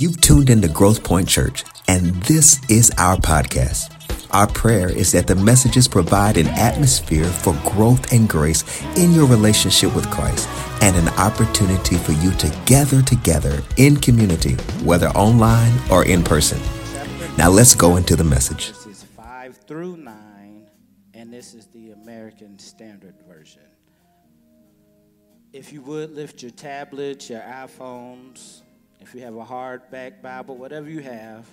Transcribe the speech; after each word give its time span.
You've 0.00 0.20
tuned 0.20 0.48
into 0.48 0.68
Growth 0.68 1.02
Point 1.02 1.28
Church, 1.28 1.64
and 1.88 2.14
this 2.22 2.60
is 2.70 2.92
our 2.98 3.16
podcast. 3.16 3.92
Our 4.30 4.46
prayer 4.46 4.88
is 4.88 5.10
that 5.10 5.26
the 5.26 5.34
messages 5.34 5.88
provide 5.88 6.36
an 6.36 6.46
atmosphere 6.46 7.24
for 7.24 7.52
growth 7.64 8.12
and 8.12 8.28
grace 8.28 8.62
in 8.96 9.10
your 9.10 9.26
relationship 9.26 9.96
with 9.96 10.08
Christ 10.08 10.48
and 10.82 10.94
an 10.94 11.08
opportunity 11.14 11.96
for 11.96 12.12
you 12.12 12.30
to 12.34 12.56
gather 12.64 13.02
together 13.02 13.60
in 13.76 13.96
community, 13.96 14.54
whether 14.84 15.08
online 15.08 15.76
or 15.90 16.04
in 16.04 16.22
person. 16.22 16.60
Now 17.36 17.50
let's 17.50 17.74
go 17.74 17.96
into 17.96 18.14
the 18.14 18.22
message. 18.22 18.68
This 18.68 18.86
is 18.86 19.02
5 19.16 19.56
through 19.66 19.96
9, 19.96 20.70
and 21.14 21.32
this 21.32 21.54
is 21.54 21.66
the 21.74 21.90
American 21.90 22.56
Standard 22.60 23.16
Version. 23.28 23.62
If 25.52 25.72
you 25.72 25.82
would 25.82 26.12
lift 26.12 26.40
your 26.40 26.52
tablets, 26.52 27.28
your 27.28 27.40
iPhones, 27.40 28.62
if 29.00 29.14
you 29.14 29.20
have 29.22 29.36
a 29.36 29.44
hardback 29.44 30.20
Bible, 30.22 30.56
whatever 30.56 30.88
you 30.88 31.00
have, 31.00 31.46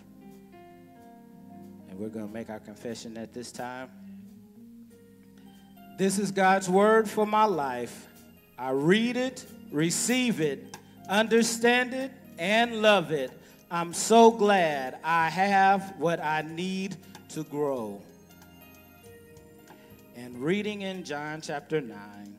and 1.90 2.00
we're 2.00 2.10
going 2.10 2.28
to 2.28 2.34
make 2.34 2.50
our 2.50 2.60
confession 2.60 3.18
at 3.18 3.34
this 3.34 3.52
time. 3.52 3.90
This 5.98 6.20
is 6.20 6.32
God's 6.32 6.68
word 6.68 7.10
for 7.10 7.26
my 7.26 7.46
life. 7.46 8.08
I 8.58 8.72
read 8.72 9.16
it, 9.16 9.46
receive 9.72 10.42
it, 10.42 10.78
understand 11.08 11.94
it, 11.94 12.12
and 12.38 12.82
love 12.82 13.12
it. 13.12 13.32
I'm 13.72 13.94
so 13.94 14.32
glad 14.32 15.00
I 15.04 15.30
have 15.30 15.94
what 15.98 16.22
I 16.22 16.42
need 16.42 16.98
to 17.30 17.44
grow. 17.44 18.02
And 20.16 20.38
reading 20.38 20.82
in 20.82 21.04
John 21.04 21.42
chapter 21.42 21.82
9 21.82 22.38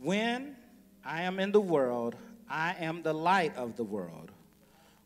When 0.00 0.56
I 1.04 1.22
am 1.22 1.38
in 1.38 1.52
the 1.52 1.60
world, 1.60 2.16
I 2.52 2.76
am 2.80 3.00
the 3.00 3.14
light 3.14 3.56
of 3.56 3.76
the 3.76 3.82
world. 3.82 4.30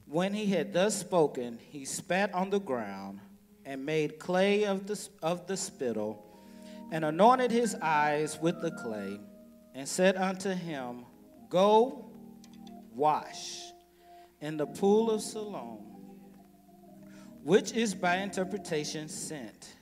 When 0.06 0.34
he 0.34 0.46
had 0.46 0.72
thus 0.72 0.98
spoken, 0.98 1.60
he 1.70 1.84
spat 1.84 2.34
on 2.34 2.50
the 2.50 2.58
ground 2.58 3.20
and 3.64 3.86
made 3.86 4.18
clay 4.18 4.64
of 4.64 4.88
the, 4.88 5.08
of 5.22 5.46
the 5.46 5.56
spittle 5.56 6.26
and 6.90 7.04
anointed 7.04 7.52
his 7.52 7.76
eyes 7.80 8.36
with 8.40 8.60
the 8.60 8.72
clay 8.72 9.20
and 9.76 9.88
said 9.88 10.16
unto 10.16 10.50
him, 10.50 11.04
Go 11.48 12.10
wash 12.92 13.60
in 14.40 14.56
the 14.56 14.66
pool 14.66 15.08
of 15.08 15.22
Siloam, 15.22 15.84
which 17.44 17.72
is 17.72 17.94
by 17.94 18.16
interpretation 18.16 19.08
sent. 19.08 19.76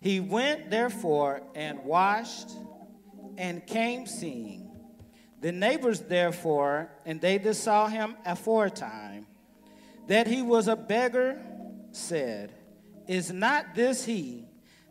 He 0.00 0.20
went 0.20 0.70
therefore 0.70 1.42
and 1.54 1.82
washed 1.82 2.50
and 3.38 3.66
came 3.66 4.06
seeing. 4.06 4.69
The 5.40 5.52
neighbors 5.52 6.00
therefore, 6.00 6.90
and 7.06 7.20
they 7.20 7.38
that 7.38 7.54
saw 7.54 7.88
him 7.88 8.16
aforetime, 8.26 9.26
that 10.06 10.26
he 10.26 10.42
was 10.42 10.68
a 10.68 10.76
beggar, 10.76 11.40
said, 11.92 12.52
Is 13.08 13.32
not 13.32 13.74
this 13.74 14.04
he 14.04 14.44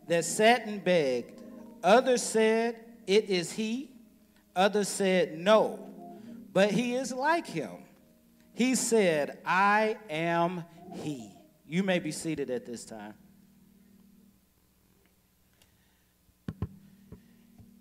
that 0.08 0.24
sat 0.24 0.66
and 0.66 0.82
begged? 0.82 1.40
Others 1.84 2.22
said, 2.22 2.76
It 3.06 3.30
is 3.30 3.52
he. 3.52 3.90
Others 4.56 4.88
said, 4.88 5.38
No, 5.38 5.78
but 6.52 6.72
he 6.72 6.94
is 6.94 7.12
like 7.12 7.46
him. 7.46 7.84
He 8.52 8.74
said, 8.74 9.38
I 9.46 9.96
am 10.10 10.64
he. 11.02 11.30
You 11.66 11.84
may 11.84 12.00
be 12.00 12.10
seated 12.10 12.50
at 12.50 12.66
this 12.66 12.84
time. 12.84 13.14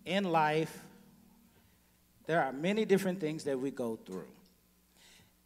In 0.05 0.25
life, 0.25 0.85
there 2.29 2.43
are 2.43 2.53
many 2.53 2.85
different 2.85 3.19
things 3.19 3.43
that 3.45 3.59
we 3.59 3.71
go 3.71 3.97
through. 4.05 4.27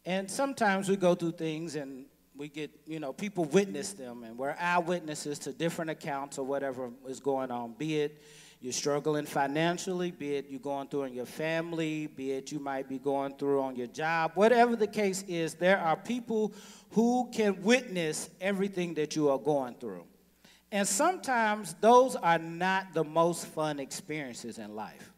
And 0.04 0.30
sometimes 0.30 0.86
we 0.86 0.96
go 0.96 1.14
through 1.14 1.32
things 1.32 1.76
and 1.76 2.04
we 2.36 2.48
get, 2.48 2.70
you 2.86 3.00
know, 3.00 3.10
people 3.10 3.46
witness 3.46 3.94
them 3.94 4.22
and 4.22 4.36
we're 4.36 4.54
eyewitnesses 4.60 5.38
to 5.38 5.52
different 5.54 5.90
accounts 5.90 6.36
or 6.36 6.44
whatever 6.44 6.90
is 7.08 7.20
going 7.20 7.50
on, 7.50 7.72
be 7.78 8.02
it 8.02 8.22
you're 8.60 8.70
struggling 8.70 9.24
financially, 9.24 10.10
be 10.10 10.34
it 10.34 10.50
you're 10.50 10.60
going 10.60 10.86
through 10.88 11.04
in 11.04 11.14
your 11.14 11.24
family, 11.24 12.06
be 12.06 12.32
it 12.32 12.52
you 12.52 12.58
might 12.58 12.86
be 12.86 12.98
going 12.98 13.34
through 13.36 13.62
on 13.62 13.76
your 13.76 13.86
job, 13.86 14.32
whatever 14.34 14.76
the 14.76 14.86
case 14.86 15.24
is, 15.26 15.54
there 15.54 15.78
are 15.78 15.96
people 15.96 16.52
who 16.90 17.30
can 17.32 17.62
witness 17.62 18.28
everything 18.42 18.92
that 18.92 19.16
you 19.16 19.30
are 19.30 19.38
going 19.38 19.72
through. 19.76 20.04
And 20.70 20.86
sometimes 20.86 21.76
those 21.80 22.14
are 22.14 22.38
not 22.38 22.92
the 22.92 23.04
most 23.04 23.46
fun 23.46 23.80
experiences 23.80 24.58
in 24.58 24.76
life. 24.76 25.13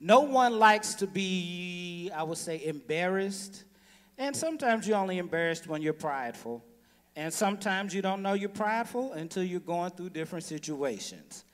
No 0.00 0.20
one 0.20 0.58
likes 0.58 0.94
to 0.94 1.06
be, 1.06 2.10
I 2.14 2.22
would 2.22 2.38
say, 2.38 2.64
embarrassed. 2.64 3.64
And 4.16 4.34
sometimes 4.34 4.88
you're 4.88 4.96
only 4.96 5.18
embarrassed 5.18 5.66
when 5.66 5.82
you're 5.82 5.92
prideful. 5.92 6.64
And 7.16 7.32
sometimes 7.32 7.94
you 7.94 8.00
don't 8.00 8.22
know 8.22 8.32
you're 8.32 8.48
prideful 8.48 9.12
until 9.12 9.42
you're 9.42 9.60
going 9.60 9.90
through 9.90 10.10
different 10.10 10.44
situations. 10.44 11.44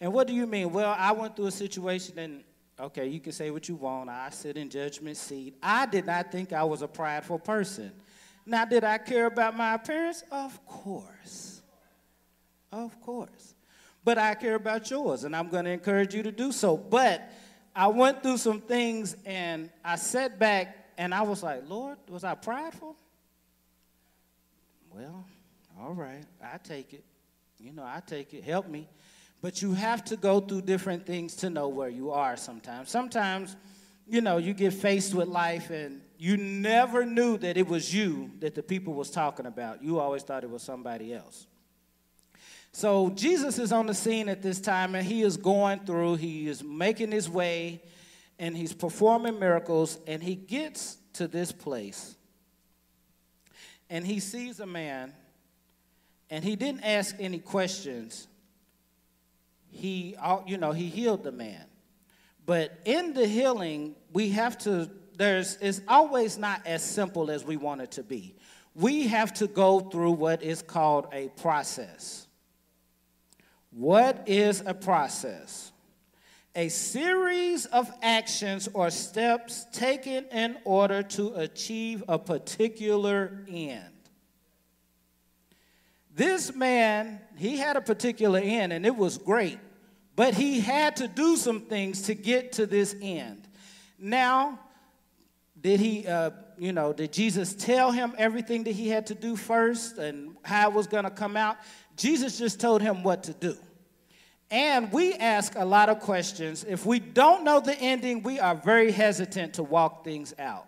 And 0.00 0.12
what 0.12 0.26
do 0.26 0.34
you 0.34 0.46
mean? 0.46 0.72
Well, 0.72 0.94
I 0.96 1.10
went 1.12 1.36
through 1.36 1.46
a 1.46 1.52
situation 1.52 2.18
and 2.18 2.44
okay, 2.78 3.08
you 3.08 3.20
can 3.20 3.32
say 3.32 3.50
what 3.50 3.68
you 3.68 3.74
want. 3.74 4.10
I 4.10 4.30
sit 4.30 4.56
in 4.56 4.68
judgment 4.68 5.16
seat. 5.16 5.56
I 5.62 5.86
did 5.86 6.06
not 6.06 6.30
think 6.30 6.52
I 6.52 6.62
was 6.62 6.82
a 6.82 6.88
prideful 6.88 7.38
person. 7.38 7.90
Now, 8.44 8.64
did 8.64 8.84
I 8.84 8.98
care 8.98 9.26
about 9.26 9.56
my 9.56 9.74
appearance? 9.74 10.22
Of 10.30 10.64
course. 10.66 11.62
Of 12.70 13.00
course. 13.00 13.54
But 14.04 14.18
I 14.18 14.34
care 14.34 14.54
about 14.54 14.88
yours, 14.88 15.24
and 15.24 15.34
I'm 15.34 15.48
going 15.48 15.64
to 15.64 15.72
encourage 15.72 16.14
you 16.14 16.22
to 16.22 16.30
do 16.30 16.52
so. 16.52 16.76
But 16.76 17.28
I 17.76 17.88
went 17.88 18.22
through 18.22 18.38
some 18.38 18.62
things 18.62 19.14
and 19.26 19.68
I 19.84 19.96
sat 19.96 20.38
back 20.38 20.94
and 20.96 21.14
I 21.14 21.20
was 21.20 21.42
like, 21.42 21.68
Lord, 21.68 21.98
was 22.08 22.24
I 22.24 22.34
prideful? 22.34 22.96
Well, 24.90 25.26
all 25.78 25.92
right, 25.92 26.24
I 26.42 26.56
take 26.56 26.94
it. 26.94 27.04
You 27.60 27.74
know, 27.74 27.82
I 27.82 28.00
take 28.06 28.32
it. 28.32 28.42
Help 28.44 28.66
me. 28.66 28.88
But 29.42 29.60
you 29.60 29.74
have 29.74 30.02
to 30.06 30.16
go 30.16 30.40
through 30.40 30.62
different 30.62 31.04
things 31.04 31.36
to 31.36 31.50
know 31.50 31.68
where 31.68 31.90
you 31.90 32.10
are 32.12 32.34
sometimes. 32.38 32.88
Sometimes, 32.88 33.56
you 34.08 34.22
know, 34.22 34.38
you 34.38 34.54
get 34.54 34.72
faced 34.72 35.14
with 35.14 35.28
life 35.28 35.68
and 35.68 36.00
you 36.18 36.38
never 36.38 37.04
knew 37.04 37.36
that 37.38 37.58
it 37.58 37.68
was 37.68 37.94
you 37.94 38.30
that 38.40 38.54
the 38.54 38.62
people 38.62 38.94
was 38.94 39.10
talking 39.10 39.44
about. 39.44 39.82
You 39.82 39.98
always 39.98 40.22
thought 40.22 40.44
it 40.44 40.50
was 40.50 40.62
somebody 40.62 41.12
else. 41.12 41.46
So 42.76 43.08
Jesus 43.08 43.58
is 43.58 43.72
on 43.72 43.86
the 43.86 43.94
scene 43.94 44.28
at 44.28 44.42
this 44.42 44.60
time 44.60 44.94
and 44.94 45.06
he 45.06 45.22
is 45.22 45.38
going 45.38 45.86
through, 45.86 46.16
he 46.16 46.46
is 46.46 46.62
making 46.62 47.10
his 47.10 47.26
way 47.26 47.80
and 48.38 48.54
he's 48.54 48.74
performing 48.74 49.40
miracles 49.40 49.98
and 50.06 50.22
he 50.22 50.34
gets 50.34 50.98
to 51.14 51.26
this 51.26 51.52
place 51.52 52.16
and 53.88 54.06
he 54.06 54.20
sees 54.20 54.60
a 54.60 54.66
man 54.66 55.14
and 56.28 56.44
he 56.44 56.54
didn't 56.54 56.82
ask 56.84 57.16
any 57.18 57.38
questions 57.38 58.28
he, 59.70 60.14
you 60.46 60.58
know, 60.58 60.72
he 60.72 60.88
healed 60.88 61.24
the 61.24 61.32
man. 61.32 61.64
But 62.44 62.78
in 62.84 63.14
the 63.14 63.26
healing, 63.26 63.94
we 64.12 64.28
have 64.32 64.58
to, 64.58 64.90
there's, 65.16 65.56
it's 65.62 65.80
always 65.88 66.36
not 66.36 66.60
as 66.66 66.84
simple 66.84 67.30
as 67.30 67.42
we 67.42 67.56
want 67.56 67.80
it 67.80 67.92
to 67.92 68.02
be. 68.02 68.36
We 68.74 69.06
have 69.06 69.32
to 69.34 69.46
go 69.46 69.80
through 69.80 70.12
what 70.12 70.42
is 70.42 70.60
called 70.60 71.06
a 71.14 71.28
process. 71.28 72.25
What 73.70 74.24
is 74.26 74.62
a 74.64 74.74
process? 74.74 75.72
A 76.54 76.68
series 76.68 77.66
of 77.66 77.90
actions 78.02 78.68
or 78.72 78.90
steps 78.90 79.66
taken 79.72 80.24
in 80.32 80.56
order 80.64 81.02
to 81.02 81.34
achieve 81.34 82.02
a 82.08 82.18
particular 82.18 83.44
end. 83.48 83.92
This 86.14 86.54
man, 86.54 87.20
he 87.36 87.58
had 87.58 87.76
a 87.76 87.82
particular 87.82 88.40
end 88.42 88.72
and 88.72 88.86
it 88.86 88.96
was 88.96 89.18
great. 89.18 89.58
But 90.16 90.32
he 90.32 90.60
had 90.60 90.96
to 90.96 91.08
do 91.08 91.36
some 91.36 91.60
things 91.60 92.02
to 92.02 92.14
get 92.14 92.52
to 92.52 92.64
this 92.64 92.96
end. 93.02 93.46
Now, 93.98 94.58
did 95.60 95.78
he, 95.78 96.06
uh, 96.06 96.30
you 96.56 96.72
know, 96.72 96.94
did 96.94 97.12
Jesus 97.12 97.52
tell 97.52 97.92
him 97.92 98.14
everything 98.16 98.64
that 98.64 98.72
he 98.72 98.88
had 98.88 99.06
to 99.08 99.14
do 99.14 99.36
first 99.36 99.98
and 99.98 100.36
how 100.42 100.70
it 100.70 100.74
was 100.74 100.86
going 100.86 101.04
to 101.04 101.10
come 101.10 101.36
out? 101.36 101.58
Jesus 101.96 102.38
just 102.38 102.60
told 102.60 102.80
him 102.80 103.02
what 103.02 103.24
to 103.24 103.34
do. 103.34 103.56
And 104.50 104.92
we 104.92 105.14
ask 105.14 105.54
a 105.56 105.64
lot 105.64 105.88
of 105.88 106.00
questions. 106.00 106.64
If 106.64 106.86
we 106.86 107.00
don't 107.00 107.42
know 107.42 107.60
the 107.60 107.74
ending, 107.74 108.22
we 108.22 108.38
are 108.38 108.54
very 108.54 108.92
hesitant 108.92 109.54
to 109.54 109.62
walk 109.62 110.04
things 110.04 110.34
out. 110.38 110.66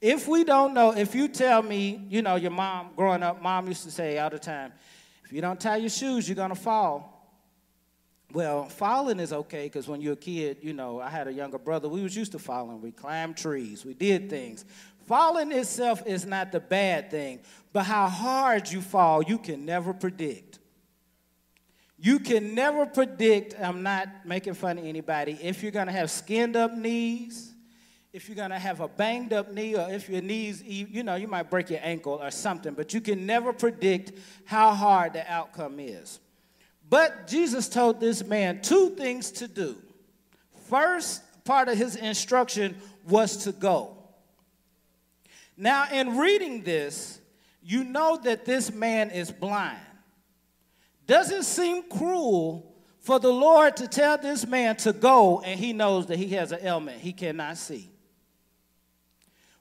If 0.00 0.28
we 0.28 0.44
don't 0.44 0.74
know, 0.74 0.96
if 0.96 1.14
you 1.14 1.26
tell 1.26 1.62
me, 1.62 2.06
you 2.08 2.22
know, 2.22 2.36
your 2.36 2.52
mom, 2.52 2.90
growing 2.94 3.24
up, 3.24 3.42
mom 3.42 3.66
used 3.66 3.82
to 3.82 3.90
say 3.90 4.18
all 4.18 4.30
the 4.30 4.38
time, 4.38 4.72
if 5.24 5.32
you 5.32 5.40
don't 5.40 5.60
tie 5.60 5.78
your 5.78 5.90
shoes, 5.90 6.28
you're 6.28 6.36
going 6.36 6.50
to 6.50 6.54
fall. 6.54 7.18
Well, 8.32 8.66
falling 8.66 9.18
is 9.18 9.32
okay 9.32 9.64
because 9.64 9.88
when 9.88 10.00
you're 10.00 10.12
a 10.12 10.16
kid, 10.16 10.58
you 10.60 10.74
know, 10.74 11.00
I 11.00 11.08
had 11.08 11.26
a 11.26 11.32
younger 11.32 11.58
brother. 11.58 11.88
We 11.88 12.02
was 12.02 12.14
used 12.14 12.32
to 12.32 12.38
falling. 12.38 12.80
We 12.80 12.92
climbed 12.92 13.36
trees. 13.36 13.84
We 13.84 13.94
did 13.94 14.30
things. 14.30 14.64
Falling 15.06 15.50
itself 15.50 16.06
is 16.06 16.26
not 16.26 16.52
the 16.52 16.60
bad 16.60 17.10
thing, 17.10 17.40
but 17.72 17.84
how 17.84 18.06
hard 18.06 18.70
you 18.70 18.82
fall, 18.82 19.22
you 19.22 19.38
can 19.38 19.64
never 19.64 19.94
predict. 19.94 20.58
You 22.00 22.20
can 22.20 22.54
never 22.54 22.86
predict, 22.86 23.60
I'm 23.60 23.82
not 23.82 24.08
making 24.24 24.54
fun 24.54 24.78
of 24.78 24.84
anybody, 24.84 25.36
if 25.42 25.62
you're 25.62 25.72
going 25.72 25.88
to 25.88 25.92
have 25.92 26.10
skinned 26.10 26.54
up 26.54 26.72
knees, 26.72 27.52
if 28.12 28.28
you're 28.28 28.36
going 28.36 28.50
to 28.50 28.58
have 28.58 28.80
a 28.80 28.88
banged 28.88 29.32
up 29.32 29.52
knee 29.52 29.74
or 29.74 29.90
if 29.90 30.08
your 30.08 30.22
knees, 30.22 30.62
you 30.62 31.02
know, 31.02 31.16
you 31.16 31.26
might 31.26 31.50
break 31.50 31.70
your 31.70 31.80
ankle 31.82 32.14
or 32.22 32.30
something, 32.30 32.72
but 32.74 32.94
you 32.94 33.00
can 33.00 33.26
never 33.26 33.52
predict 33.52 34.12
how 34.44 34.72
hard 34.72 35.12
the 35.12 35.30
outcome 35.30 35.80
is. 35.80 36.20
But 36.88 37.26
Jesus 37.26 37.68
told 37.68 38.00
this 38.00 38.24
man 38.24 38.62
two 38.62 38.90
things 38.90 39.30
to 39.32 39.48
do. 39.48 39.76
First 40.68 41.22
part 41.44 41.68
of 41.68 41.76
his 41.76 41.96
instruction 41.96 42.76
was 43.06 43.38
to 43.44 43.52
go. 43.52 43.96
Now, 45.56 45.88
in 45.92 46.16
reading 46.16 46.62
this, 46.62 47.20
you 47.62 47.82
know 47.82 48.18
that 48.22 48.44
this 48.44 48.72
man 48.72 49.10
is 49.10 49.32
blind. 49.32 49.78
Does 51.08 51.32
it 51.32 51.44
seem 51.44 51.82
cruel 51.88 52.76
for 53.00 53.18
the 53.18 53.32
Lord 53.32 53.78
to 53.78 53.88
tell 53.88 54.18
this 54.18 54.46
man 54.46 54.76
to 54.76 54.92
go 54.92 55.40
and 55.40 55.58
he 55.58 55.72
knows 55.72 56.06
that 56.06 56.18
he 56.18 56.28
has 56.28 56.52
an 56.52 56.60
ailment 56.62 57.00
he 57.00 57.14
cannot 57.14 57.56
see? 57.56 57.90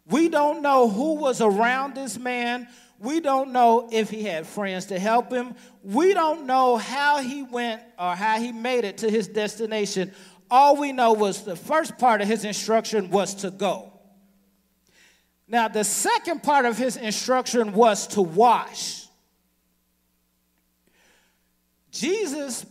We 0.05 0.27
don't 0.27 0.61
know 0.61 0.89
who 0.89 1.15
was 1.15 1.41
around 1.41 1.95
this 1.95 2.19
man. 2.19 2.67
We 2.99 3.21
don't 3.21 3.53
know 3.53 3.87
if 3.91 4.09
he 4.09 4.23
had 4.23 4.45
friends 4.45 4.87
to 4.87 4.99
help 4.99 5.31
him. 5.31 5.55
We 5.83 6.13
don't 6.13 6.45
know 6.47 6.75
how 6.75 7.19
he 7.19 7.43
went 7.43 7.81
or 7.97 8.13
how 8.13 8.39
he 8.39 8.51
made 8.51 8.83
it 8.83 8.97
to 8.99 9.09
his 9.09 9.29
destination. 9.29 10.11
All 10.51 10.75
we 10.75 10.91
know 10.91 11.13
was 11.13 11.43
the 11.43 11.55
first 11.55 11.97
part 11.97 12.21
of 12.21 12.27
his 12.27 12.43
instruction 12.43 13.09
was 13.09 13.35
to 13.35 13.51
go. 13.51 13.93
Now, 15.47 15.69
the 15.69 15.85
second 15.85 16.43
part 16.43 16.65
of 16.65 16.77
his 16.77 16.97
instruction 16.97 17.71
was 17.71 18.07
to 18.07 18.21
wash. 18.21 19.06
Jesus 21.97 22.63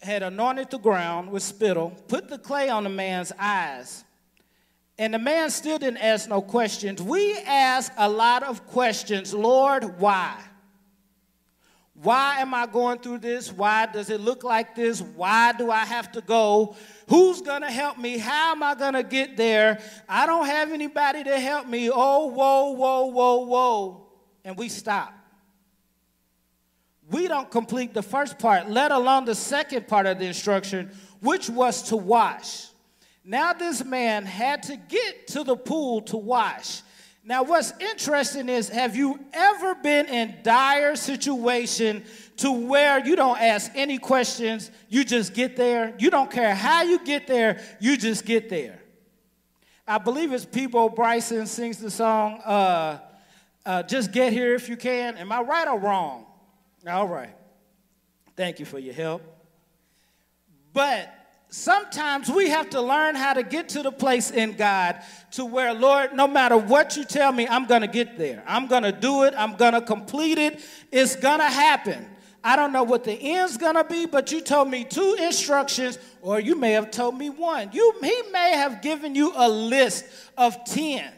had 0.00 0.24
anointed 0.24 0.70
the 0.70 0.78
ground 0.78 1.30
with 1.30 1.44
spittle, 1.44 1.90
put 2.08 2.28
the 2.28 2.38
clay 2.38 2.68
on 2.68 2.82
the 2.82 2.90
man's 2.90 3.32
eyes, 3.38 4.02
and 4.98 5.14
the 5.14 5.18
man 5.20 5.50
still 5.50 5.78
didn't 5.78 6.02
ask 6.02 6.28
no 6.28 6.42
questions. 6.42 7.00
We 7.00 7.38
ask 7.38 7.92
a 7.96 8.08
lot 8.08 8.42
of 8.42 8.66
questions 8.66 9.32
Lord, 9.32 10.00
why? 10.00 10.36
Why 11.94 12.40
am 12.40 12.52
I 12.52 12.66
going 12.66 12.98
through 12.98 13.18
this? 13.18 13.52
Why 13.52 13.86
does 13.86 14.10
it 14.10 14.20
look 14.20 14.42
like 14.42 14.74
this? 14.74 15.00
Why 15.00 15.52
do 15.52 15.70
I 15.70 15.84
have 15.84 16.10
to 16.12 16.20
go? 16.20 16.74
Who's 17.08 17.40
going 17.42 17.62
to 17.62 17.70
help 17.70 17.98
me? 17.98 18.18
How 18.18 18.52
am 18.52 18.62
I 18.64 18.74
going 18.74 18.94
to 18.94 19.04
get 19.04 19.36
there? 19.36 19.78
I 20.08 20.26
don't 20.26 20.46
have 20.46 20.72
anybody 20.72 21.22
to 21.22 21.38
help 21.38 21.68
me. 21.68 21.90
Oh, 21.92 22.26
whoa, 22.26 22.72
whoa, 22.72 23.04
whoa, 23.04 23.36
whoa. 23.44 24.06
And 24.44 24.56
we 24.56 24.68
stop. 24.68 25.14
We 27.12 27.28
don't 27.28 27.50
complete 27.50 27.92
the 27.92 28.02
first 28.02 28.38
part, 28.38 28.70
let 28.70 28.90
alone 28.90 29.26
the 29.26 29.34
second 29.34 29.86
part 29.86 30.06
of 30.06 30.18
the 30.18 30.24
instruction, 30.24 30.90
which 31.20 31.50
was 31.50 31.82
to 31.84 31.96
wash. 31.96 32.68
Now, 33.22 33.52
this 33.52 33.84
man 33.84 34.24
had 34.24 34.62
to 34.64 34.76
get 34.76 35.28
to 35.28 35.44
the 35.44 35.54
pool 35.54 36.00
to 36.02 36.16
wash. 36.16 36.80
Now, 37.22 37.42
what's 37.42 37.72
interesting 37.78 38.48
is 38.48 38.70
have 38.70 38.96
you 38.96 39.20
ever 39.32 39.74
been 39.76 40.06
in 40.06 40.38
dire 40.42 40.96
situation 40.96 42.02
to 42.38 42.50
where 42.50 42.98
you 43.06 43.14
don't 43.14 43.38
ask 43.38 43.70
any 43.74 43.98
questions, 43.98 44.70
you 44.88 45.04
just 45.04 45.34
get 45.34 45.54
there? 45.54 45.94
You 45.98 46.10
don't 46.10 46.30
care 46.30 46.54
how 46.54 46.82
you 46.82 46.98
get 47.04 47.26
there, 47.26 47.62
you 47.78 47.98
just 47.98 48.24
get 48.24 48.48
there. 48.48 48.80
I 49.86 49.98
believe 49.98 50.32
it's 50.32 50.46
Peabo 50.46 50.88
Bryson 50.88 51.46
sings 51.46 51.76
the 51.76 51.90
song, 51.90 52.40
uh, 52.44 52.98
uh, 53.66 53.82
Just 53.82 54.12
Get 54.12 54.32
Here 54.32 54.54
If 54.54 54.68
You 54.68 54.76
Can. 54.76 55.18
Am 55.18 55.30
I 55.30 55.42
right 55.42 55.68
or 55.68 55.78
wrong? 55.78 56.26
All 56.88 57.06
right. 57.06 57.34
Thank 58.36 58.58
you 58.58 58.66
for 58.66 58.78
your 58.78 58.94
help. 58.94 59.22
But 60.72 61.12
sometimes 61.48 62.30
we 62.30 62.48
have 62.48 62.70
to 62.70 62.80
learn 62.80 63.14
how 63.14 63.34
to 63.34 63.42
get 63.42 63.68
to 63.70 63.82
the 63.82 63.92
place 63.92 64.30
in 64.30 64.54
God 64.54 65.00
to 65.32 65.44
where, 65.44 65.74
Lord, 65.74 66.14
no 66.14 66.26
matter 66.26 66.56
what 66.56 66.96
you 66.96 67.04
tell 67.04 67.30
me, 67.30 67.46
I'm 67.46 67.66
going 67.66 67.82
to 67.82 67.86
get 67.86 68.18
there. 68.18 68.42
I'm 68.46 68.66
going 68.66 68.82
to 68.82 68.92
do 68.92 69.24
it. 69.24 69.34
I'm 69.36 69.56
going 69.56 69.74
to 69.74 69.80
complete 69.80 70.38
it. 70.38 70.60
It's 70.90 71.14
going 71.14 71.38
to 71.38 71.48
happen. 71.48 72.06
I 72.42 72.56
don't 72.56 72.72
know 72.72 72.82
what 72.82 73.04
the 73.04 73.12
end's 73.12 73.56
going 73.56 73.76
to 73.76 73.84
be, 73.84 74.06
but 74.06 74.32
you 74.32 74.40
told 74.40 74.68
me 74.68 74.82
two 74.82 75.16
instructions, 75.20 75.98
or 76.22 76.40
you 76.40 76.56
may 76.56 76.72
have 76.72 76.90
told 76.90 77.16
me 77.16 77.30
one. 77.30 77.70
You, 77.72 77.94
he 78.00 78.22
may 78.32 78.56
have 78.56 78.82
given 78.82 79.14
you 79.14 79.32
a 79.36 79.48
list 79.48 80.04
of 80.36 80.64
10, 80.64 81.12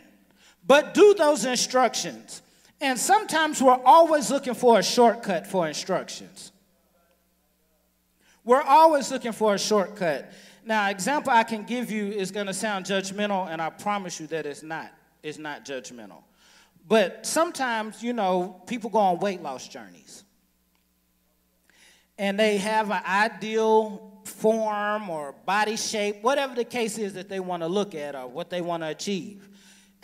but 0.67 0.93
do 0.93 1.15
those 1.15 1.47
instructions. 1.47 2.43
And 2.81 2.99
sometimes 2.99 3.63
we're 3.63 3.81
always 3.85 4.31
looking 4.31 4.55
for 4.55 4.79
a 4.79 4.83
shortcut 4.83 5.47
for 5.47 5.67
instructions. 5.67 6.53
We're 8.45 8.63
always 8.63 9.11
looking 9.11 9.33
for 9.33 9.55
a 9.55 9.59
shortcut. 9.59 10.31
Now, 10.67 10.91
example 10.91 11.33
I 11.33 11.45
can 11.45 11.65
give 11.65 11.91
you 11.91 12.07
is 12.07 12.31
going 12.31 12.47
to 12.47 12.55
sound 12.55 12.87
judgmental, 12.87 13.49
and 13.49 13.61
I 13.61 13.71
promise 13.71 14.21
you 14.21 14.27
that 14.29 14.47
it's 14.47 14.63
not. 14.63 14.93
It's 15.23 15.39
not 15.39 15.65
judgmental. 15.65 16.23
But 16.87 17.25
sometimes, 17.25 18.03
you 18.03 18.13
know, 18.13 18.61
people 18.67 18.91
go 18.91 18.99
on 18.99 19.19
weight 19.19 19.43
loss 19.43 19.67
journeys. 19.67 20.25
And 22.19 22.39
they 22.39 22.59
have 22.59 22.91
an 22.91 23.03
ideal 23.07 24.21
form 24.25 25.11
or 25.11 25.35
body 25.47 25.77
shape, 25.77 26.23
whatever 26.23 26.55
the 26.55 26.65
case 26.65 26.99
is 26.99 27.15
that 27.15 27.29
they 27.29 27.41
want 27.41 27.63
to 27.63 27.67
look 27.67 27.95
at 27.95 28.15
or 28.15 28.27
what 28.27 28.51
they 28.51 28.61
want 28.61 28.83
to 28.83 28.89
achieve. 28.89 29.49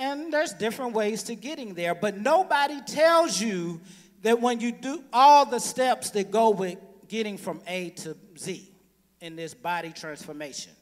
And 0.01 0.33
there's 0.33 0.55
different 0.55 0.95
ways 0.95 1.25
to 1.25 1.35
getting 1.35 1.75
there, 1.75 1.95
but 1.95 2.17
nobody 2.17 2.81
tells 2.81 3.39
you 3.39 3.83
that 4.23 4.41
when 4.41 4.59
you 4.59 4.73
do 4.73 5.05
all 5.13 5.45
the 5.45 5.59
steps 5.59 6.09
that 6.11 6.31
go 6.31 6.49
with 6.51 6.79
getting 7.07 7.37
from 7.37 7.61
A 7.67 7.91
to 7.91 8.17
Z 8.39 8.73
in 9.21 9.37
this 9.37 9.53
body 9.53 9.91
transformation. 9.91 10.73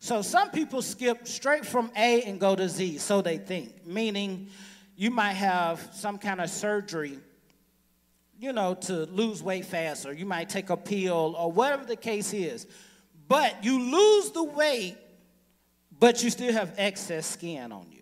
So 0.00 0.22
some 0.22 0.50
people 0.50 0.82
skip 0.82 1.28
straight 1.28 1.64
from 1.64 1.88
A 1.96 2.22
and 2.22 2.40
go 2.40 2.56
to 2.56 2.68
Z, 2.68 2.98
so 2.98 3.22
they 3.22 3.38
think, 3.38 3.86
meaning 3.86 4.48
you 4.96 5.12
might 5.12 5.34
have 5.34 5.88
some 5.92 6.18
kind 6.18 6.40
of 6.40 6.50
surgery, 6.50 7.20
you 8.40 8.52
know, 8.52 8.74
to 8.74 9.04
lose 9.06 9.40
weight 9.40 9.66
faster. 9.66 10.12
you 10.12 10.26
might 10.26 10.48
take 10.48 10.70
a 10.70 10.76
pill, 10.76 11.36
or 11.38 11.52
whatever 11.52 11.84
the 11.84 11.96
case 11.96 12.32
is. 12.32 12.66
But 13.28 13.62
you 13.62 13.78
lose 13.78 14.32
the 14.32 14.42
weight, 14.42 14.96
but 15.96 16.24
you 16.24 16.30
still 16.30 16.52
have 16.52 16.74
excess 16.76 17.24
skin 17.24 17.70
on 17.70 17.86
you. 17.92 17.93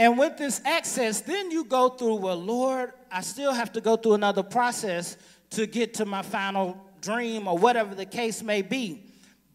And 0.00 0.16
with 0.16 0.38
this 0.38 0.62
excess, 0.64 1.20
then 1.20 1.50
you 1.50 1.62
go 1.62 1.90
through, 1.90 2.14
well, 2.14 2.42
Lord, 2.42 2.94
I 3.12 3.20
still 3.20 3.52
have 3.52 3.70
to 3.72 3.82
go 3.82 3.98
through 3.98 4.14
another 4.14 4.42
process 4.42 5.18
to 5.50 5.66
get 5.66 5.92
to 5.94 6.06
my 6.06 6.22
final 6.22 6.82
dream 7.02 7.46
or 7.46 7.58
whatever 7.58 7.94
the 7.94 8.06
case 8.06 8.42
may 8.42 8.62
be. 8.62 9.04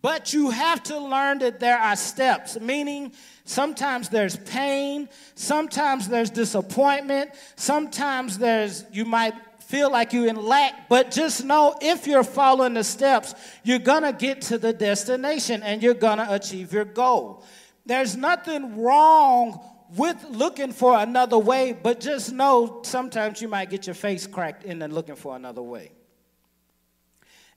But 0.04 0.34
you 0.34 0.52
have 0.52 0.84
to 0.84 1.00
learn 1.00 1.40
that 1.40 1.60
there 1.60 1.80
are 1.80 1.96
steps, 1.96 2.60
meaning 2.60 3.14
sometimes 3.46 4.10
there's 4.10 4.38
pain, 4.38 5.10
sometimes 5.34 6.10
there's 6.10 6.30
disappointment, 6.30 7.32
sometimes 7.56 8.38
there's, 8.38 8.86
you 8.92 9.04
might 9.04 9.34
feel 9.64 9.92
like 9.92 10.14
you're 10.14 10.28
in 10.28 10.36
lack, 10.36 10.88
but 10.90 11.10
just 11.10 11.44
know 11.44 11.76
if 11.82 12.06
you're 12.06 12.24
following 12.24 12.76
the 12.76 12.84
steps, 12.84 13.34
you're 13.64 13.80
gonna 13.80 14.14
get 14.14 14.42
to 14.42 14.60
the 14.60 14.74
destination 14.74 15.64
and 15.64 15.82
you're 15.82 15.96
gonna 15.96 16.28
achieve 16.30 16.72
your 16.72 16.86
goal. 16.86 17.44
There's 17.88 18.16
nothing 18.16 18.80
wrong 18.80 19.60
with 19.98 20.24
looking 20.30 20.72
for 20.72 20.98
another 20.98 21.38
way, 21.38 21.74
but 21.74 22.00
just 22.00 22.32
know 22.32 22.82
sometimes 22.84 23.42
you 23.42 23.48
might 23.48 23.70
get 23.70 23.88
your 23.88 23.94
face 23.94 24.28
cracked 24.28 24.64
in 24.64 24.82
and 24.82 24.94
looking 24.94 25.16
for 25.16 25.36
another 25.36 25.62
way. 25.62 25.92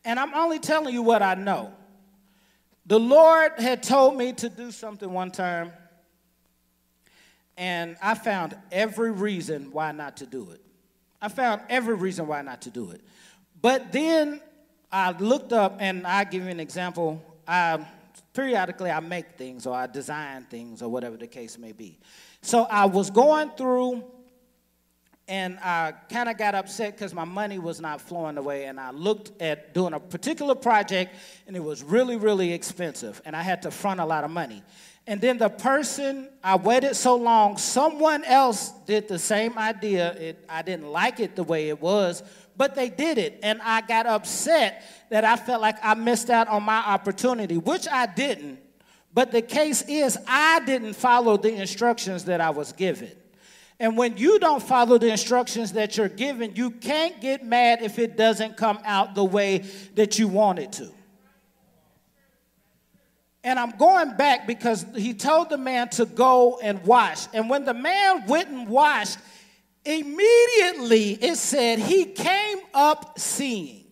And 0.04 0.18
I'm 0.18 0.32
only 0.34 0.58
telling 0.58 0.94
you 0.94 1.02
what 1.02 1.22
I 1.22 1.34
know. 1.34 1.72
The 2.86 2.98
Lord 2.98 3.52
had 3.58 3.82
told 3.82 4.16
me 4.16 4.32
to 4.34 4.48
do 4.48 4.70
something 4.70 5.12
one 5.12 5.30
time, 5.30 5.72
and 7.56 7.96
I 8.00 8.14
found 8.14 8.56
every 8.70 9.10
reason 9.10 9.72
why 9.72 9.92
not 9.92 10.18
to 10.18 10.26
do 10.26 10.50
it. 10.52 10.60
I 11.20 11.28
found 11.28 11.62
every 11.68 11.96
reason 11.96 12.26
why 12.26 12.42
not 12.42 12.62
to 12.62 12.70
do 12.70 12.92
it. 12.92 13.02
But 13.60 13.92
then 13.92 14.40
I 14.90 15.10
looked 15.10 15.52
up, 15.52 15.78
and 15.80 16.06
I 16.06 16.24
give 16.24 16.44
you 16.44 16.50
an 16.50 16.60
example. 16.60 17.22
I 17.46 17.84
periodically 18.38 18.90
I 18.90 19.00
make 19.00 19.36
things 19.36 19.66
or 19.66 19.74
I 19.74 19.88
design 19.88 20.44
things 20.44 20.80
or 20.80 20.88
whatever 20.88 21.16
the 21.16 21.26
case 21.26 21.58
may 21.58 21.72
be. 21.72 21.98
So 22.42 22.64
I 22.64 22.86
was 22.86 23.10
going 23.10 23.50
through 23.50 24.04
and 25.28 25.58
I 25.62 25.92
kind 26.10 26.30
of 26.30 26.38
got 26.38 26.54
upset 26.54 26.96
because 26.96 27.12
my 27.12 27.26
money 27.26 27.58
was 27.58 27.80
not 27.80 28.00
flowing 28.00 28.36
the 28.36 28.42
way. 28.42 28.64
And 28.64 28.80
I 28.80 28.90
looked 28.90 29.40
at 29.42 29.74
doing 29.74 29.92
a 29.92 30.00
particular 30.00 30.54
project, 30.54 31.14
and 31.46 31.54
it 31.54 31.62
was 31.62 31.82
really, 31.82 32.16
really 32.16 32.52
expensive, 32.54 33.20
and 33.26 33.36
I 33.36 33.42
had 33.42 33.62
to 33.62 33.70
front 33.70 34.00
a 34.00 34.06
lot 34.06 34.24
of 34.24 34.30
money. 34.30 34.62
And 35.06 35.20
then 35.20 35.38
the 35.38 35.50
person 35.50 36.28
I 36.42 36.56
waited 36.56 36.94
so 36.96 37.16
long, 37.16 37.58
someone 37.58 38.24
else 38.24 38.70
did 38.86 39.08
the 39.08 39.18
same 39.18 39.58
idea. 39.58 40.12
It, 40.14 40.44
I 40.48 40.62
didn't 40.62 40.90
like 40.90 41.20
it 41.20 41.36
the 41.36 41.44
way 41.44 41.68
it 41.68 41.80
was, 41.80 42.22
but 42.56 42.74
they 42.74 42.88
did 42.88 43.18
it, 43.18 43.38
and 43.42 43.60
I 43.62 43.82
got 43.82 44.06
upset 44.06 44.82
that 45.10 45.24
I 45.24 45.36
felt 45.36 45.60
like 45.60 45.76
I 45.82 45.92
missed 45.92 46.30
out 46.30 46.48
on 46.48 46.62
my 46.62 46.78
opportunity, 46.78 47.58
which 47.58 47.86
I 47.86 48.06
didn't. 48.06 48.60
But 49.18 49.32
the 49.32 49.42
case 49.42 49.82
is, 49.82 50.16
I 50.28 50.60
didn't 50.60 50.92
follow 50.92 51.36
the 51.36 51.52
instructions 51.52 52.26
that 52.26 52.40
I 52.40 52.50
was 52.50 52.70
given. 52.70 53.10
And 53.80 53.96
when 53.96 54.16
you 54.16 54.38
don't 54.38 54.62
follow 54.62 54.96
the 54.96 55.10
instructions 55.10 55.72
that 55.72 55.96
you're 55.96 56.08
given, 56.08 56.54
you 56.54 56.70
can't 56.70 57.20
get 57.20 57.44
mad 57.44 57.82
if 57.82 57.98
it 57.98 58.16
doesn't 58.16 58.56
come 58.56 58.78
out 58.84 59.16
the 59.16 59.24
way 59.24 59.64
that 59.96 60.20
you 60.20 60.28
want 60.28 60.60
it 60.60 60.70
to. 60.74 60.92
And 63.42 63.58
I'm 63.58 63.72
going 63.72 64.16
back 64.16 64.46
because 64.46 64.86
he 64.94 65.14
told 65.14 65.50
the 65.50 65.58
man 65.58 65.88
to 65.88 66.04
go 66.04 66.60
and 66.62 66.80
wash. 66.84 67.26
And 67.34 67.50
when 67.50 67.64
the 67.64 67.74
man 67.74 68.24
went 68.28 68.50
and 68.50 68.68
washed, 68.68 69.18
immediately 69.84 71.14
it 71.14 71.38
said 71.38 71.80
he 71.80 72.04
came 72.04 72.58
up 72.72 73.18
seeing. 73.18 73.87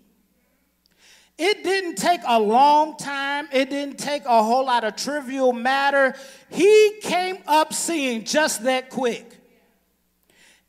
It 1.38 1.64
didn't 1.64 1.96
take 1.96 2.22
a 2.26 2.40
long 2.40 2.96
time. 2.96 3.48
It 3.52 3.68
didn't 3.68 3.98
take 3.98 4.24
a 4.24 4.42
whole 4.42 4.64
lot 4.64 4.84
of 4.84 4.96
trivial 4.96 5.52
matter. 5.52 6.14
He 6.48 6.98
came 7.02 7.38
up 7.46 7.74
seeing 7.74 8.24
just 8.24 8.64
that 8.64 8.88
quick. 8.88 9.36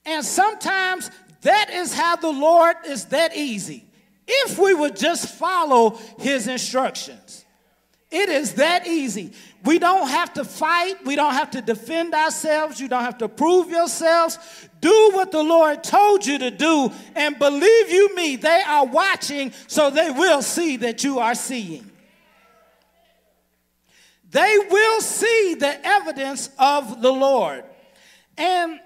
And 0.05 0.25
sometimes 0.25 1.09
that 1.41 1.69
is 1.69 1.93
how 1.93 2.17
the 2.17 2.31
Lord 2.31 2.75
is 2.85 3.05
that 3.05 3.35
easy. 3.35 3.85
If 4.27 4.59
we 4.59 4.73
would 4.73 4.97
just 4.97 5.35
follow 5.35 5.97
his 6.19 6.47
instructions. 6.47 7.45
It 8.09 8.29
is 8.29 8.53
that 8.53 8.87
easy. 8.87 9.33
We 9.65 9.79
don't 9.79 10.07
have 10.07 10.33
to 10.35 10.45
fight. 10.45 11.05
We 11.05 11.17
don't 11.17 11.33
have 11.33 11.51
to 11.51 11.61
defend 11.61 12.13
ourselves. 12.13 12.79
You 12.79 12.87
don't 12.87 13.03
have 13.03 13.17
to 13.17 13.27
prove 13.27 13.69
yourselves. 13.69 14.39
Do 14.79 15.11
what 15.13 15.31
the 15.31 15.43
Lord 15.43 15.83
told 15.83 16.25
you 16.25 16.39
to 16.39 16.49
do. 16.49 16.89
And 17.15 17.37
believe 17.37 17.91
you 17.91 18.15
me, 18.15 18.37
they 18.37 18.61
are 18.65 18.85
watching, 18.85 19.51
so 19.67 19.89
they 19.89 20.09
will 20.09 20.41
see 20.41 20.77
that 20.77 21.03
you 21.03 21.19
are 21.19 21.35
seeing. 21.35 21.91
They 24.31 24.57
will 24.69 25.01
see 25.01 25.55
the 25.55 25.85
evidence 25.85 26.49
of 26.57 27.01
the 27.01 27.11
Lord. 27.11 27.65
And 28.37 28.79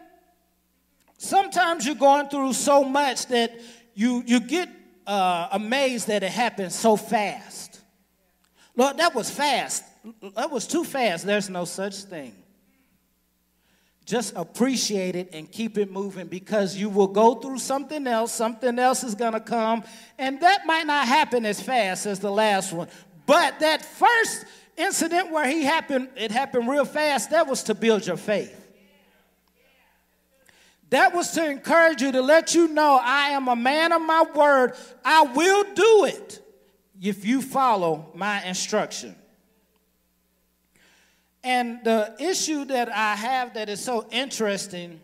sometimes 1.20 1.86
you're 1.86 1.94
going 1.94 2.30
through 2.30 2.54
so 2.54 2.84
much 2.84 3.28
that 3.28 3.54
you, 3.94 4.24
you 4.25 4.40
get 4.40 4.70
uh, 5.06 5.50
amazed 5.51 6.08
that 6.08 6.24
it 6.24 6.32
happens 6.32 6.74
so 6.74 6.96
fast. 6.96 7.61
Lord, 8.75 8.98
that 8.98 9.13
was 9.13 9.30
fast. 9.30 9.84
That 10.36 10.50
was 10.50 10.66
too 10.68 10.84
fast. 10.84 11.25
There's 11.25 11.50
no 11.50 11.66
such 11.66 12.04
thing. 12.04 12.36
Just 14.06 14.34
appreciate 14.36 15.16
it 15.16 15.30
and 15.34 15.50
keep 15.51 15.78
it 15.78 15.92
moving 15.92 16.28
because 16.28 16.75
you 16.75 16.90
will 16.90 17.08
go 17.08 17.36
through 17.36 17.60
something 17.60 18.08
else. 18.08 18.34
Something 18.34 18.80
else 18.80 19.04
is 19.04 19.16
going 19.16 19.34
to 19.34 19.40
come. 19.40 19.84
And 20.18 20.42
that 20.42 20.66
might 20.66 20.88
not 20.88 21.08
happen 21.08 21.46
as 21.46 21.62
fast 21.62 22.06
as 22.06 22.20
the 22.20 22.32
last 22.32 22.74
one. 22.74 22.88
But 23.25 23.60
that 23.60 23.86
first 23.86 24.46
incident 24.75 25.32
where 25.32 25.48
he 25.48 25.63
happened, 25.63 26.10
it 26.16 26.32
happened 26.32 26.68
real 26.68 26.86
fast, 26.86 27.30
that 27.30 27.48
was 27.48 27.63
to 27.63 27.75
build 27.75 28.06
your 28.06 28.18
faith. 28.18 28.58
That 30.90 31.13
was 31.13 31.32
to 31.32 31.50
encourage 31.50 32.01
you 32.01 32.12
to 32.12 32.22
let 32.22 32.54
you 32.54 32.68
know 32.68 33.00
I 33.01 33.30
am 33.30 33.48
a 33.48 33.56
man 33.56 33.94
of 33.94 34.01
my 34.01 34.25
word. 34.36 34.74
I 35.06 35.22
will 35.22 35.63
do 35.74 36.06
it 36.06 36.42
if 37.01 37.25
you 37.25 37.41
follow 37.41 38.12
my 38.13 38.43
instruction. 38.46 39.15
And 41.43 41.84
the 41.84 42.15
issue 42.20 42.65
that 42.65 42.89
I 42.89 43.15
have 43.15 43.55
that 43.55 43.67
is 43.67 43.84
so 43.84 44.08
interesting 44.12 45.01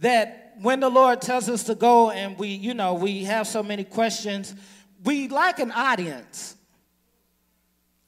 that 0.00 0.56
when 0.60 0.80
the 0.80 0.88
Lord 0.88 1.20
tells 1.20 1.48
us 1.48 1.62
to 1.64 1.74
go 1.76 2.10
and 2.10 2.36
we, 2.36 2.48
you 2.48 2.74
know, 2.74 2.94
we 2.94 3.24
have 3.24 3.46
so 3.46 3.62
many 3.62 3.84
questions, 3.84 4.54
we 5.04 5.28
like 5.28 5.60
an 5.60 5.70
audience. 5.70 6.56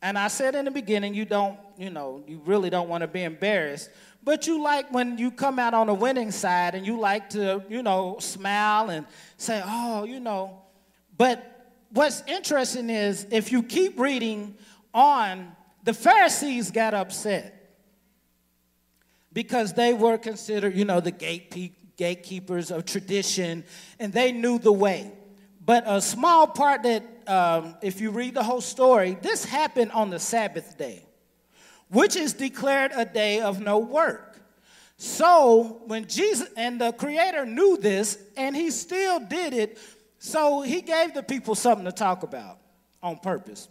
And 0.02 0.18
I 0.18 0.28
said 0.28 0.56
in 0.56 0.64
the 0.64 0.70
beginning, 0.70 1.14
you 1.14 1.24
don't, 1.24 1.58
you 1.76 1.90
know, 1.90 2.24
you 2.26 2.40
really 2.44 2.70
don't 2.70 2.88
want 2.88 3.02
to 3.02 3.08
be 3.08 3.22
embarrassed. 3.22 3.90
But 4.24 4.46
you 4.48 4.62
like 4.62 4.92
when 4.92 5.16
you 5.18 5.30
come 5.30 5.58
out 5.60 5.74
on 5.74 5.86
the 5.86 5.94
winning 5.94 6.32
side 6.32 6.74
and 6.74 6.84
you 6.84 6.98
like 6.98 7.30
to, 7.30 7.62
you 7.68 7.82
know, 7.82 8.16
smile 8.18 8.90
and 8.90 9.06
say, 9.36 9.62
oh, 9.64 10.04
you 10.04 10.18
know. 10.18 10.62
But 11.16 11.57
what's 11.90 12.22
interesting 12.26 12.90
is 12.90 13.26
if 13.30 13.52
you 13.52 13.62
keep 13.62 13.98
reading 13.98 14.56
on, 14.92 15.52
the 15.84 15.94
Pharisees 15.94 16.70
got 16.70 16.94
upset 16.94 17.54
because 19.32 19.72
they 19.72 19.92
were 19.92 20.18
considered, 20.18 20.76
you 20.76 20.84
know, 20.84 21.00
the 21.00 21.70
gatekeepers 21.96 22.70
of 22.70 22.84
tradition 22.84 23.64
and 23.98 24.12
they 24.12 24.32
knew 24.32 24.58
the 24.58 24.72
way. 24.72 25.12
But 25.64 25.84
a 25.86 26.00
small 26.00 26.46
part 26.46 26.82
that, 26.84 27.04
um, 27.26 27.76
if 27.82 28.00
you 28.00 28.10
read 28.10 28.34
the 28.34 28.42
whole 28.42 28.60
story, 28.60 29.18
this 29.20 29.44
happened 29.44 29.92
on 29.92 30.10
the 30.10 30.18
Sabbath 30.18 30.78
day 30.78 31.04
which 31.90 32.16
is 32.16 32.34
declared 32.34 32.92
a 32.94 33.04
day 33.04 33.40
of 33.40 33.60
no 33.60 33.78
work. 33.78 34.40
So 34.96 35.80
when 35.86 36.06
Jesus 36.06 36.48
and 36.56 36.80
the 36.80 36.92
Creator 36.92 37.46
knew 37.46 37.76
this, 37.76 38.18
and 38.36 38.54
He 38.54 38.70
still 38.70 39.20
did 39.20 39.54
it, 39.54 39.78
so 40.18 40.62
He 40.62 40.80
gave 40.80 41.14
the 41.14 41.22
people 41.22 41.54
something 41.54 41.84
to 41.84 41.92
talk 41.92 42.22
about 42.22 42.58
on 43.02 43.18
purpose. 43.18 43.68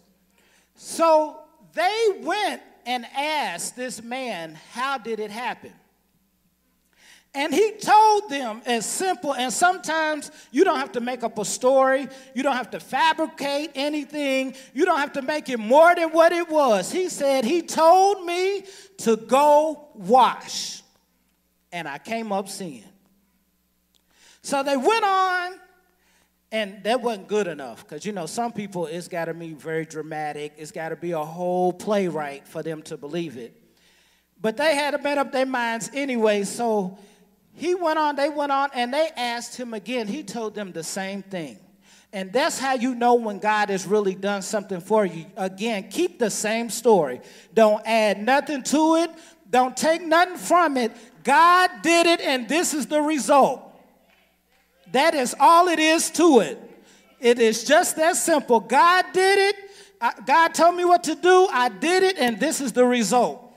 So 0.76 1.40
they 1.74 2.20
went 2.22 2.62
and 2.86 3.06
asked 3.16 3.76
this 3.76 4.02
man, 4.02 4.58
How 4.72 4.98
did 4.98 5.20
it 5.20 5.32
happen? 5.32 5.74
And 7.38 7.54
he 7.54 7.74
told 7.74 8.32
them 8.32 8.64
as 8.66 8.84
simple, 8.84 9.36
and 9.36 9.54
sometimes 9.54 10.32
you 10.52 10.64
don't 10.64 10.80
have 10.80 10.94
to 10.94 11.02
make 11.02 11.24
up 11.24 11.38
a 11.38 11.46
story, 11.46 12.08
you 12.34 12.42
don't 12.42 12.56
have 12.56 12.72
to 12.72 12.80
fabricate 12.80 13.72
anything, 13.76 14.56
you 14.74 14.86
don't 14.86 14.98
have 15.00 15.14
to 15.14 15.22
make 15.22 15.48
it 15.50 15.60
more 15.60 15.94
than 15.94 16.10
what 16.10 16.32
it 16.32 16.50
was. 16.50 16.92
He 16.92 17.10
said, 17.10 17.46
He 17.46 17.62
told 17.62 18.26
me 18.26 18.64
to 19.00 19.18
go 19.18 19.90
wash, 19.94 20.82
and 21.72 21.88
I 21.88 22.00
came 22.00 22.32
up 22.32 22.50
seeing. 22.50 22.84
So 24.42 24.64
they 24.64 24.78
went 24.78 25.04
on, 25.04 25.52
and 26.52 26.84
that 26.84 27.02
wasn't 27.02 27.28
good 27.28 27.48
enough 27.48 27.84
because 27.84 28.06
you 28.06 28.12
know, 28.12 28.26
some 28.26 28.52
people 28.52 28.86
it's 28.86 29.08
got 29.08 29.26
to 29.26 29.34
be 29.34 29.54
very 29.54 29.86
dramatic, 29.86 30.54
it's 30.58 30.72
got 30.72 30.90
to 30.90 30.96
be 30.96 31.12
a 31.12 31.24
whole 31.24 31.74
playwright 31.74 32.48
for 32.48 32.64
them 32.64 32.82
to 32.84 32.98
believe 32.98 33.38
it. 33.38 33.62
But 34.40 34.58
they 34.58 34.76
had 34.76 34.92
to 34.92 35.00
make 35.00 35.18
up 35.18 35.32
their 35.32 35.46
minds 35.46 35.90
anyway, 35.94 36.44
so 36.44 36.98
he 37.54 37.74
went 37.74 37.98
on, 37.98 38.16
they 38.16 38.30
went 38.30 38.52
on, 38.52 38.70
and 38.74 38.94
they 38.94 39.10
asked 39.18 39.58
him 39.58 39.74
again. 39.74 40.08
He 40.08 40.24
told 40.24 40.54
them 40.54 40.72
the 40.72 40.84
same 40.84 41.24
thing. 41.24 41.60
And 42.14 42.32
that's 42.32 42.58
how 42.58 42.74
you 42.74 42.96
know 42.96 43.16
when 43.16 43.40
God 43.40 43.70
has 43.70 43.86
really 43.86 44.16
done 44.16 44.42
something 44.42 44.80
for 44.80 45.06
you. 45.06 45.26
Again, 45.36 45.90
keep 45.90 46.20
the 46.20 46.30
same 46.30 46.70
story. 46.70 47.20
Don't 47.54 47.86
add 47.86 48.22
nothing 48.22 48.64
to 48.64 48.96
it, 48.96 49.12
don't 49.50 49.76
take 49.76 50.02
nothing 50.02 50.38
from 50.38 50.78
it. 50.78 50.92
God 51.24 51.70
did 51.82 52.06
it, 52.06 52.22
and 52.22 52.48
this 52.48 52.74
is 52.74 52.86
the 52.88 53.02
result. 53.02 53.67
That 54.98 55.14
is 55.14 55.36
all 55.40 55.68
it 55.68 55.78
is 55.78 56.10
to 56.12 56.40
it. 56.40 56.60
It 57.20 57.38
is 57.38 57.64
just 57.64 57.98
that 57.98 58.16
simple. 58.16 58.60
God 58.60 59.06
did 59.14 59.38
it. 59.38 59.56
God 60.26 60.56
told 60.56 60.76
me 60.76 60.86
what 60.86 61.04
to 61.04 61.14
do. 61.14 61.48
I 61.52 61.70
did 61.70 62.02
it, 62.02 62.18
and 62.18 62.40
this 62.40 62.62
is 62.62 62.72
the 62.72 62.84
result. 62.84 63.54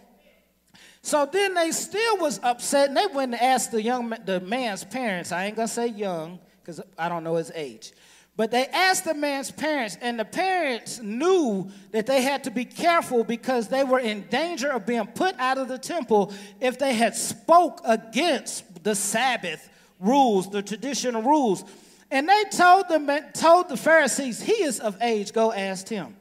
So 1.00 1.24
then 1.24 1.54
they 1.54 1.70
still 1.70 2.18
was 2.18 2.40
upset, 2.42 2.88
and 2.88 2.96
they 2.98 3.06
went 3.06 3.32
and 3.32 3.40
asked 3.40 3.72
the 3.72 3.82
young 3.82 4.10
the 4.26 4.40
man's 4.40 4.84
parents. 4.84 5.32
I 5.32 5.46
ain't 5.46 5.56
gonna 5.56 5.66
say 5.66 5.86
young 5.86 6.40
because 6.60 6.78
I 6.98 7.08
don't 7.08 7.24
know 7.24 7.36
his 7.36 7.50
age, 7.54 7.94
but 8.36 8.50
they 8.50 8.66
asked 8.66 9.06
the 9.06 9.14
man's 9.14 9.50
parents, 9.50 9.96
and 10.02 10.20
the 10.20 10.26
parents 10.26 11.00
knew 11.00 11.70
that 11.92 12.04
they 12.04 12.20
had 12.20 12.44
to 12.44 12.50
be 12.50 12.66
careful 12.66 13.24
because 13.24 13.68
they 13.68 13.82
were 13.82 14.00
in 14.00 14.26
danger 14.28 14.68
of 14.68 14.84
being 14.84 15.06
put 15.06 15.34
out 15.38 15.56
of 15.56 15.68
the 15.68 15.78
temple 15.78 16.34
if 16.60 16.78
they 16.78 16.92
had 16.92 17.16
spoke 17.16 17.80
against 17.86 18.84
the 18.84 18.94
Sabbath 18.94 19.70
rules, 20.00 20.50
the 20.50 20.62
traditional 20.62 21.22
rules. 21.22 21.64
And 22.10 22.28
they 22.28 22.44
told 22.50 22.88
them 22.88 23.08
told 23.32 23.68
the 23.68 23.76
Pharisees, 23.76 24.42
"He 24.42 24.64
is 24.64 24.80
of 24.80 24.96
age. 25.00 25.32
Go 25.32 25.52
ask 25.52 25.88
him." 25.88 26.16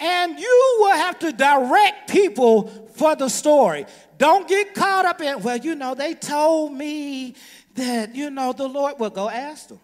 And 0.00 0.36
you 0.36 0.76
will 0.80 0.96
have 0.96 1.20
to 1.20 1.32
direct 1.32 2.10
people 2.10 2.88
for 2.94 3.14
the 3.14 3.28
story. 3.28 3.86
Don't 4.18 4.48
get 4.48 4.74
caught 4.74 5.04
up 5.04 5.20
in, 5.20 5.40
well, 5.42 5.56
you 5.56 5.76
know, 5.76 5.94
they 5.94 6.14
told 6.14 6.72
me 6.72 7.34
that, 7.74 8.14
you 8.14 8.30
know, 8.30 8.52
the 8.52 8.66
Lord 8.66 8.98
will 8.98 9.10
go 9.10 9.28
ask 9.28 9.68
them. 9.68 9.80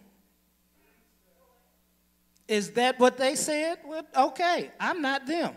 Is 2.49 2.71
that 2.71 2.99
what 2.99 3.17
they 3.17 3.35
said? 3.35 3.79
Well, 3.85 4.03
okay, 4.13 4.71
I'm 4.77 5.01
not 5.01 5.25
them. 5.25 5.55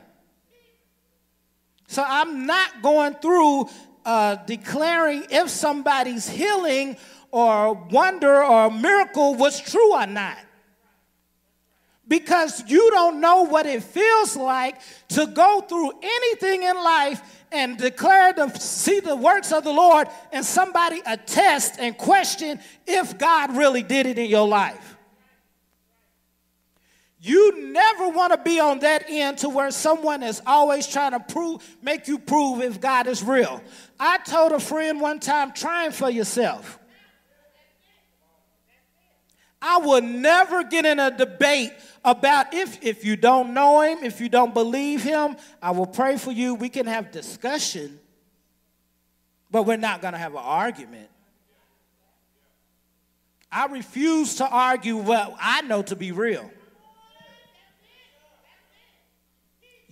So 1.89 2.05
I'm 2.07 2.47
not 2.47 2.83
going 2.83 3.15
through 3.15 3.69
uh, 4.04 4.37
declaring 4.47 5.25
if 5.30 5.49
somebody's 5.49 6.28
healing 6.28 6.97
or 7.30 7.75
wonder 7.75 8.42
or 8.42 8.71
miracle 8.71 9.35
was 9.35 9.61
true 9.61 9.94
or 9.94 10.06
not 10.06 10.38
because 12.09 12.62
you 12.68 12.90
don't 12.90 13.21
know 13.21 13.42
what 13.42 13.64
it 13.64 13.82
feels 13.82 14.37
like 14.37 14.78
to 15.09 15.26
go 15.28 15.62
through 15.62 15.92
anything 16.02 16.62
in 16.62 16.76
life 16.76 17.23
and 17.52 17.78
declare 17.78 18.32
to 18.35 18.61
see 18.61 19.00
the 19.00 19.16
works 19.16 19.50
of 19.50 19.64
the 19.64 19.73
Lord 19.73 20.09
and 20.32 20.44
somebody 20.44 21.00
attest 21.06 21.76
and 21.78 21.97
question 21.97 22.61
if 22.87 23.16
God 23.18 23.56
really 23.56 23.82
did 23.82 24.06
it 24.06 24.18
in 24.18 24.28
your 24.28 24.47
life. 24.47 24.97
You 27.25 27.71
never 27.73 28.09
want 28.09 28.33
to 28.33 28.38
be 28.38 28.59
on 28.59 28.81
that 28.81 29.05
end 29.09 29.38
to 29.38 29.49
where 29.49 29.71
someone 29.71 30.25
is 30.25 30.43
always 30.45 30.88
trying 30.88 31.12
to 31.12 31.21
prove, 31.21 31.64
make 31.81 32.09
you 32.09 32.19
prove 32.19 32.61
if 32.62 32.81
God 32.81 33.07
is 33.07 33.23
real. 33.23 33.62
I 34.00 34.19
told 34.19 34.50
a 34.50 34.59
friend 34.59 35.00
one 35.00 35.21
time, 35.21 35.52
trying 35.52 35.93
for 35.93 36.11
yourself. 36.11 36.81
I 39.61 39.79
will 39.79 40.02
never 40.02 40.64
get 40.64 40.85
in 40.85 40.99
a 40.99 41.17
debate 41.17 41.73
about 42.05 42.55
if, 42.55 42.83
if 42.83 43.05
you 43.05 43.14
don't 43.14 43.55
know 43.55 43.83
him, 43.83 44.02
if 44.02 44.21
you 44.21 44.29
don't 44.29 44.52
believe 44.52 45.05
him, 45.05 45.37
I 45.62 45.71
will 45.71 45.87
pray 45.87 46.19
for 46.19 46.33
you. 46.33 46.57
We 46.57 46.69
can 46.69 46.87
have 46.87 47.12
discussion, 47.12 48.00
but 49.49 49.62
we're 49.62 49.76
not 49.76 50.02
going 50.02 50.14
to 50.14 50.19
have 50.19 50.33
an 50.33 50.43
argument. 50.43 51.09
I 53.52 53.67
refuse 53.67 54.35
to 54.37 54.49
argue 54.49 54.97
what 54.97 55.37
I 55.38 55.61
know 55.61 55.83
to 55.83 55.95
be 55.95 56.11
real. 56.11 56.50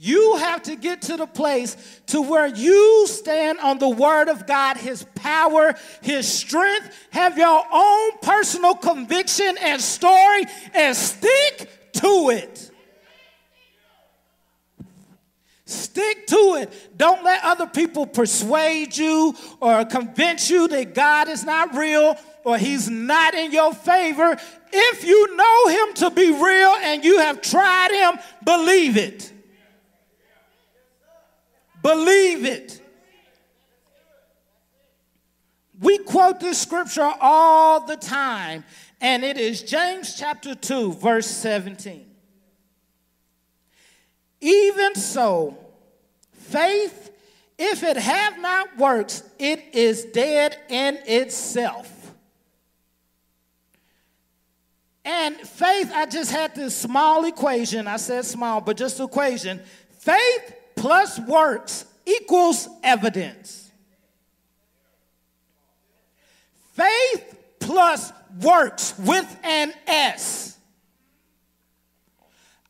You 0.03 0.37
have 0.37 0.63
to 0.63 0.77
get 0.77 1.03
to 1.03 1.19
the 1.19 1.27
place 1.27 1.77
to 2.07 2.23
where 2.23 2.47
you 2.47 3.07
stand 3.07 3.59
on 3.59 3.79
the 3.79 3.91
word 3.91 4.31
of 4.31 4.47
God, 4.47 4.79
his 4.79 5.05
power, 5.15 5.75
his 6.01 6.27
strength, 6.27 7.07
have 7.11 7.37
your 7.37 7.63
own 7.71 8.13
personal 8.23 8.75
conviction 8.77 9.59
and 9.61 9.79
story 9.79 10.47
and 10.73 10.97
stick 10.97 11.93
to 11.93 12.31
it. 12.31 12.71
Stick 15.67 16.27
to 16.29 16.57
it. 16.63 16.97
Don't 16.97 17.23
let 17.23 17.45
other 17.45 17.67
people 17.67 18.07
persuade 18.07 18.97
you 18.97 19.35
or 19.61 19.85
convince 19.85 20.49
you 20.49 20.67
that 20.69 20.95
God 20.95 21.29
is 21.29 21.45
not 21.45 21.75
real 21.75 22.17
or 22.43 22.57
he's 22.57 22.89
not 22.89 23.35
in 23.35 23.53
your 23.53 23.75
favor. 23.75 24.35
If 24.73 25.05
you 25.05 25.37
know 25.37 25.67
him 25.67 25.95
to 25.97 26.11
be 26.11 26.31
real 26.31 26.75
and 26.81 27.05
you 27.05 27.19
have 27.19 27.43
tried 27.43 27.91
him, 27.91 28.19
believe 28.47 28.97
it. 28.97 29.31
Believe 31.83 32.45
it. 32.45 32.81
We 35.81 35.99
quote 35.99 36.41
this 36.41 36.61
scripture 36.61 37.11
all 37.21 37.87
the 37.87 37.97
time, 37.97 38.65
and 39.01 39.25
it 39.25 39.39
is 39.39 39.63
James 39.63 40.15
chapter 40.15 40.55
2, 40.55 40.93
verse 40.95 41.27
17. 41.27 42.07
Even 44.43 44.95
so, 44.95 45.57
faith, 46.33 47.11
if 47.59 47.83
it 47.83 47.97
have 47.97 48.39
not 48.41 48.77
works, 48.77 49.23
it 49.39 49.63
is 49.73 50.05
dead 50.05 50.59
in 50.69 50.99
itself. 51.07 52.15
And 55.05 55.37
faith, 55.37 55.91
I 55.95 56.05
just 56.05 56.31
had 56.31 56.55
this 56.55 56.77
small 56.77 57.25
equation. 57.25 57.87
I 57.87 57.97
said 57.97 58.27
small, 58.27 58.61
but 58.61 58.77
just 58.77 59.01
equation. 59.01 59.61
Faith 59.99 60.55
plus 60.81 61.21
works 61.21 61.85
equals 62.07 62.67
evidence. 62.83 63.71
Faith 66.73 67.37
plus 67.59 68.13
works 68.43 68.95
with 68.99 69.39
an 69.45 69.75
S. 69.87 70.57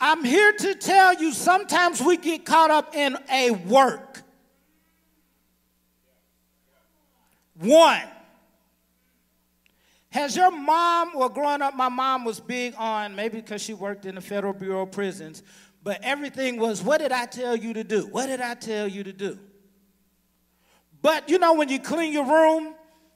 I'm 0.01 0.25
here 0.25 0.53
to 0.53 0.75
tell 0.75 1.15
you 1.15 1.33
sometimes 1.33 2.03
we 2.03 2.17
get 2.17 2.45
caught 2.45 2.71
up 2.71 2.97
in 2.97 3.17
a 3.31 3.53
work. 3.53 4.23
One, 7.55 8.03
has 10.11 10.35
your 10.35 10.51
mom, 10.51 11.13
well, 11.15 11.29
growing 11.29 11.63
up, 11.63 11.77
my 11.77 11.91
mom 11.91 12.25
was 12.25 12.41
big 12.41 12.75
on, 12.77 13.15
maybe 13.15 13.41
because 13.41 13.63
she 13.63 13.75
worked 13.75 14.07
in 14.07 14.17
the 14.17 14.21
Federal 14.21 14.53
Bureau 14.53 14.83
of 14.83 14.91
Prisons, 14.91 15.45
but 15.83 16.01
everything 16.03 16.59
was, 16.59 16.83
what 16.83 17.01
did 17.01 17.13
I 17.13 17.27
tell 17.27 17.57
you 17.57 17.73
to 17.75 17.85
do? 17.85 18.07
What 18.07 18.27
did 18.27 18.41
I 18.41 18.55
tell 18.55 18.87
you 18.87 19.05
to 19.05 19.13
do? 19.13 19.39
But 21.03 21.29
you 21.29 21.39
know, 21.39 21.55
when 21.55 21.69
you 21.69 21.79
clean 21.79 22.13
your 22.13 22.27
room 22.27 22.75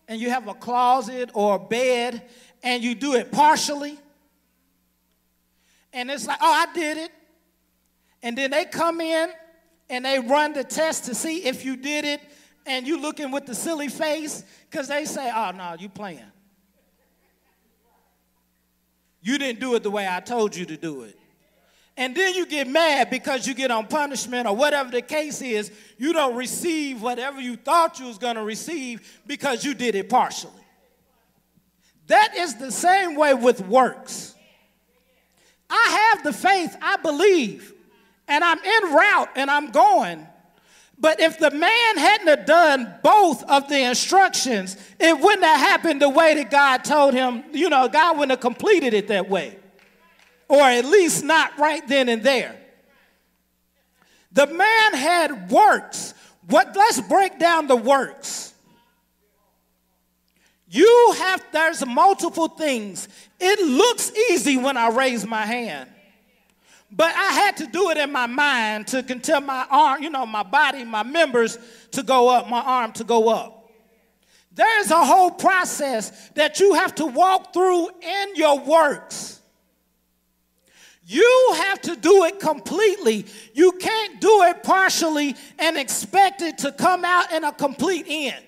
and 0.09 0.21
you 0.21 0.30
have 0.30 0.49
a 0.49 0.54
closet 0.54 1.30
or 1.35 1.56
a 1.56 1.59
bed 1.59 2.23
and 2.62 2.83
you 2.83 2.94
do 2.94 3.14
it 3.14 3.30
partially, 3.30 3.99
and 5.92 6.11
it's 6.11 6.26
like, 6.26 6.38
oh, 6.40 6.52
I 6.52 6.73
did 6.73 6.97
it. 6.97 7.12
And 8.23 8.37
then 8.37 8.50
they 8.50 8.64
come 8.64 9.00
in 9.00 9.30
and 9.90 10.04
they 10.04 10.18
run 10.18 10.54
the 10.54 10.64
test 10.64 11.04
to 11.04 11.14
see 11.14 11.44
if 11.44 11.64
you 11.64 11.76
did 11.76 12.06
it, 12.06 12.21
and 12.66 12.87
you 12.87 12.99
looking 12.99 13.30
with 13.30 13.44
the 13.44 13.54
silly 13.54 13.88
face 13.88 14.42
because 14.70 14.88
they 14.88 15.05
say, 15.05 15.31
oh, 15.35 15.50
no, 15.50 15.77
you 15.79 15.90
playing. 15.90 16.20
You 19.20 19.37
didn't 19.38 19.61
do 19.61 19.74
it 19.74 19.83
the 19.83 19.90
way 19.90 20.09
I 20.09 20.20
told 20.20 20.57
you 20.57 20.64
to 20.66 20.77
do 20.77 21.03
it. 21.03 21.18
And 21.96 22.14
then 22.14 22.35
you 22.35 22.46
get 22.46 22.66
mad 22.66 23.09
because 23.09 23.46
you 23.46 23.54
get 23.54 23.70
on 23.70 23.87
punishment 23.87 24.48
or 24.48 24.57
whatever 24.57 24.90
the 24.90 25.02
case 25.02 25.40
is. 25.40 25.70
You 25.96 26.12
don't 26.12 26.35
receive 26.35 27.00
whatever 27.00 27.40
you 27.40 27.57
thought 27.57 28.00
you 28.00 28.07
was 28.07 28.18
going 28.18 28.35
to 28.35 28.42
receive 28.42 29.20
because 29.26 29.64
you 29.64 29.74
did 29.74 29.94
it 29.94 30.09
partially. 30.09 30.50
That 32.09 32.37
is 32.37 32.57
the 32.57 32.72
same 32.72 33.14
way 33.14 33.33
with 33.33 33.61
works. 33.61 34.35
I 35.70 36.12
have 36.12 36.24
the 36.24 36.33
faith, 36.33 36.76
I 36.83 36.96
believe, 36.96 37.72
and 38.26 38.42
I'm 38.42 38.59
en 38.59 38.94
route 38.94 39.28
and 39.37 39.50
I'm 39.50 39.70
going. 39.70 40.26
But 40.98 41.20
if 41.20 41.38
the 41.38 41.50
man 41.50 41.96
hadn't 41.96 42.26
have 42.28 42.46
done 42.46 42.94
both 43.02 43.42
of 43.44 43.68
the 43.68 43.80
instructions, 43.80 44.76
it 44.98 45.18
wouldn't 45.18 45.44
have 45.44 45.61
happened 45.61 46.02
the 46.02 46.09
way 46.09 46.35
that 46.35 46.50
God 46.50 46.85
told 46.85 47.14
him. 47.14 47.44
You 47.52 47.68
know, 47.70 47.88
God 47.88 48.16
wouldn't 48.16 48.33
have 48.33 48.40
completed 48.40 48.94
it 48.94 49.09
that 49.09 49.28
way 49.28 49.59
or 50.48 50.62
at 50.62 50.85
least 50.85 51.24
not 51.24 51.59
right 51.59 51.87
then 51.88 52.09
and 52.09 52.22
there. 52.22 52.57
The 54.33 54.46
man 54.46 54.94
had 54.94 55.50
works. 55.50 56.14
What 56.48 56.76
let's 56.76 57.00
break 57.00 57.38
down 57.38 57.66
the 57.66 57.76
works. 57.76 58.52
You 60.68 61.14
have 61.18 61.44
there's 61.52 61.87
multiple 61.87 62.48
things. 62.48 63.09
It 63.38 63.64
looks 63.64 64.11
easy 64.30 64.57
when 64.57 64.76
I 64.76 64.88
raise 64.88 65.24
my 65.24 65.46
hand. 65.46 65.88
But 66.90 67.14
I 67.14 67.33
had 67.33 67.57
to 67.59 67.66
do 67.66 67.90
it 67.90 67.96
in 67.96 68.12
my 68.12 68.26
mind 68.26 68.88
to 68.88 69.02
tell 69.02 69.40
my 69.40 69.66
arm, 69.70 70.02
you 70.02 70.11
know, 70.11 70.26
my 70.26 70.42
body, 70.42 70.85
my 70.85 71.02
members 71.02 71.59
to 71.92 72.02
go 72.02 72.28
up, 72.28 72.48
my 72.48 72.61
arm 72.61 72.92
to 72.92 73.04
go 73.04 73.28
up. 73.28 73.70
There's 74.52 74.90
a 74.90 75.04
whole 75.04 75.33
process 75.33 76.30
that 76.30 76.61
you 76.61 76.74
have 76.74 76.94
to 76.96 77.07
walk 77.07 77.52
through 77.52 77.88
in 78.00 78.37
your 78.37 78.61
works. 78.61 79.40
You 81.06 81.54
have 81.56 81.82
to 81.82 81.96
do 81.96 82.24
it 82.24 82.40
completely. 82.40 83.26
You 83.52 83.72
can't 83.72 84.20
do 84.20 84.42
it 84.44 84.62
partially 84.62 85.36
and 85.58 85.76
expect 85.76 86.40
it 86.40 86.58
to 86.58 86.72
come 86.72 87.04
out 87.04 87.30
in 87.32 87.44
a 87.44 87.52
complete 87.52 88.06
end. 88.08 88.44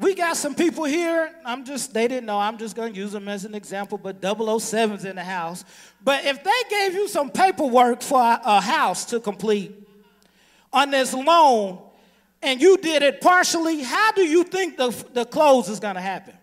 We 0.00 0.14
got 0.14 0.36
some 0.36 0.54
people 0.54 0.84
here. 0.84 1.32
I'm 1.44 1.64
just, 1.64 1.92
they 1.92 2.06
didn't 2.06 2.26
know. 2.26 2.38
I'm 2.38 2.56
just 2.56 2.76
going 2.76 2.92
to 2.92 2.98
use 2.98 3.12
them 3.12 3.28
as 3.28 3.44
an 3.44 3.54
example, 3.54 3.98
but 3.98 4.20
007's 4.20 5.04
in 5.04 5.16
the 5.16 5.24
house. 5.24 5.64
But 6.02 6.24
if 6.24 6.42
they 6.42 6.62
gave 6.70 6.94
you 6.94 7.08
some 7.08 7.30
paperwork 7.30 8.02
for 8.02 8.20
a, 8.20 8.40
a 8.44 8.60
house 8.60 9.04
to 9.06 9.18
complete 9.18 9.72
on 10.72 10.90
this 10.90 11.12
loan 11.14 11.82
and 12.42 12.60
you 12.60 12.76
did 12.76 13.02
it 13.02 13.20
partially, 13.20 13.82
how 13.82 14.12
do 14.12 14.22
you 14.22 14.44
think 14.44 14.76
the, 14.76 14.90
the 15.12 15.24
close 15.24 15.68
is 15.68 15.80
going 15.80 15.96
to 15.96 16.00
happen? 16.00 16.37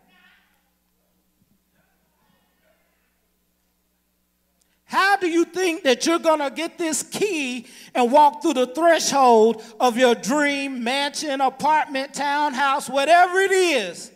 How 4.86 5.17
do 5.17 5.28
you 5.28 5.45
think 5.45 5.84
that 5.84 6.06
you're 6.06 6.19
going 6.19 6.39
to 6.39 6.52
get 6.52 6.78
this 6.78 7.02
key 7.02 7.65
and 7.95 8.12
walk 8.12 8.41
through 8.41 8.54
the 8.54 8.67
threshold 8.67 9.63
of 9.80 9.98
your 9.98 10.13
dream 10.13 10.84
mansion, 10.84 11.41
apartment, 11.41 12.13
townhouse, 12.13 12.88
whatever 12.88 13.39
it 13.39 13.52
is, 13.52 14.12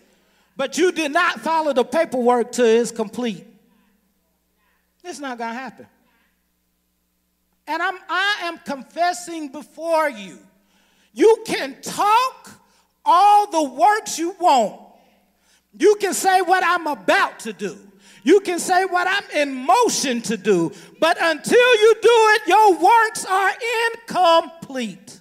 but 0.56 0.78
you 0.78 0.92
did 0.92 1.12
not 1.12 1.42
follow 1.42 1.74
the 1.74 1.84
paperwork 1.84 2.52
to 2.54 2.66
its 2.66 2.92
complete? 2.92 3.46
It's 5.04 5.20
not 5.20 5.40
going 5.40 5.54
to 5.54 5.60
happen. 5.60 5.88
And 7.66 7.82
I'm, 7.82 7.96
I 8.08 8.36
am 8.44 8.58
confessing 8.60 9.52
before 9.52 10.10
you. 10.10 10.38
You 11.14 11.44
can 11.46 11.82
talk 11.82 12.52
all 13.04 13.50
the 13.50 13.64
works 13.64 14.20
you 14.20 14.36
want. 14.40 14.82
You 15.78 15.96
can 16.00 16.14
say 16.14 16.42
what 16.42 16.64
I'm 16.64 16.86
about 16.86 17.40
to 17.42 17.54
do. 17.54 17.78
You 18.24 18.42
can 18.42 18.60
say 18.60 18.86
what 18.86 19.08
I'm 19.08 19.42
in 19.42 19.56
motion 19.56 20.22
to 20.24 20.38
do, 20.38 20.72
but 21.00 21.18
until 21.22 21.76
you 21.76 21.96
do 22.02 22.10
it, 22.12 22.42
your 22.48 22.74
works 22.74 23.26
are 23.26 23.52
incomplete. 23.88 25.20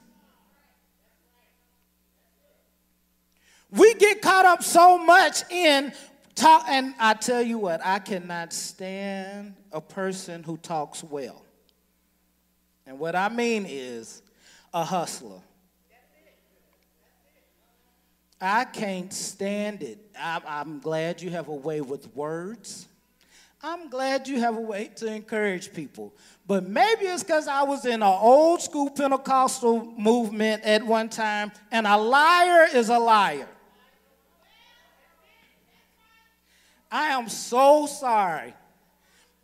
We 3.71 3.95
get 3.95 4.23
caught 4.23 4.47
up 4.47 4.63
so 4.63 4.99
much 4.99 5.43
in 5.51 5.93
talk, 6.35 6.65
and 6.69 6.95
I 6.99 7.15
tell 7.15 7.43
you 7.43 7.59
what, 7.59 7.81
I 7.85 7.99
cannot 7.99 8.53
stand 8.53 9.55
a 9.73 9.81
person 9.81 10.43
who 10.43 10.57
talks 10.57 11.05
well. 11.05 11.45
And 12.87 12.99
what 12.99 13.15
I 13.15 13.29
mean 13.29 13.67
is 13.69 14.23
a 14.73 14.83
hustler. 14.83 15.41
I 18.41 18.65
can't 18.65 19.13
stand 19.13 19.83
it. 19.83 19.99
I'm, 20.19 20.43
I'm, 20.47 20.79
glad 20.81 21.21
you 21.21 21.31
have 21.31 21.49
a 21.49 21.55
way 21.55 21.81
with 21.81 22.15
words. 22.15 22.88
I'm 23.61 23.90
glad 23.90 24.29
you 24.29 24.38
have 24.38 24.57
a 24.57 24.61
way 24.61 24.90
to 24.97 25.12
encourage 25.12 25.73
people. 25.73 26.14
But 26.47 26.68
maybe 26.68 27.07
it's 27.07 27.25
because 27.25 27.49
I 27.49 27.64
was 27.64 27.85
in 27.85 27.94
an 27.94 28.03
old 28.03 28.62
school 28.62 28.88
Pentecostal 28.88 29.85
movement 29.99 30.62
at 30.62 30.87
one 30.87 31.09
time, 31.09 31.51
and 31.73 31.87
a 31.87 31.97
liar 31.97 32.68
is 32.73 32.88
a 32.88 32.99
liar. 32.99 33.49
I 36.90 37.09
am 37.09 37.29
so 37.29 37.87
sorry. 37.87 38.55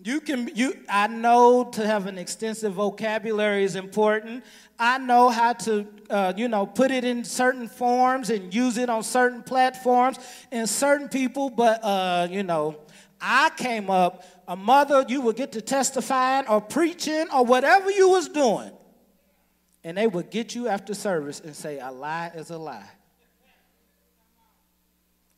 You 0.03 0.21
can 0.21 0.51
you 0.55 0.77
I 0.89 1.07
know 1.09 1.65
to 1.73 1.87
have 1.87 2.07
an 2.07 2.19
extensive 2.19 2.75
vocabulary 2.75 3.65
is 3.65 3.75
important. 3.75 4.45
I 4.79 4.99
know 4.99 5.29
how 5.29 5.55
to 5.55 5.87
uh, 6.09 6.33
you 6.37 6.49
know 6.49 6.67
put 6.67 6.91
it 6.91 7.05
in 7.05 7.25
certain 7.25 7.69
forms 7.69 8.31
and 8.31 8.55
use 8.55 8.77
it 8.77 8.89
on 8.89 9.03
certain 9.03 9.43
platforms 9.43 10.19
and 10.53 10.69
certain 10.69 11.09
people, 11.09 11.51
but 11.51 11.83
uh, 11.83 12.29
you 12.31 12.43
know 12.43 12.77
I 13.21 13.51
came 13.57 13.91
up 13.91 14.25
a 14.47 14.57
mother 14.57 15.05
you 15.09 15.21
would 15.23 15.37
get 15.37 15.53
to 15.53 15.61
testifying 15.61 16.47
or 16.47 16.61
preaching 16.61 17.27
or 17.33 17.45
whatever 17.45 17.91
you 17.91 18.11
was 18.11 18.29
doing, 18.29 18.73
and 19.83 19.97
they 19.97 20.07
would 20.07 20.31
get 20.31 20.55
you 20.55 20.69
after 20.69 20.95
service 20.95 21.41
and 21.41 21.55
say 21.55 21.79
a 21.79 21.91
lie 21.91 22.33
is 22.35 22.51
a 22.51 22.59
lie. 22.59 22.91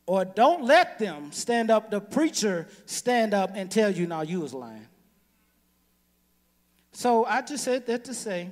Or 0.06 0.24
don't 0.24 0.64
let 0.64 0.98
them 0.98 1.32
stand 1.32 1.70
up, 1.70 1.90
the 1.90 2.00
preacher 2.00 2.68
stand 2.86 3.34
up 3.34 3.50
and 3.54 3.70
tell 3.70 3.90
you, 3.90 4.06
now 4.06 4.22
you 4.22 4.40
was 4.40 4.54
lying. 4.54 4.86
So 6.92 7.24
I 7.24 7.42
just 7.42 7.64
said 7.64 7.86
that 7.86 8.04
to 8.04 8.14
say, 8.14 8.50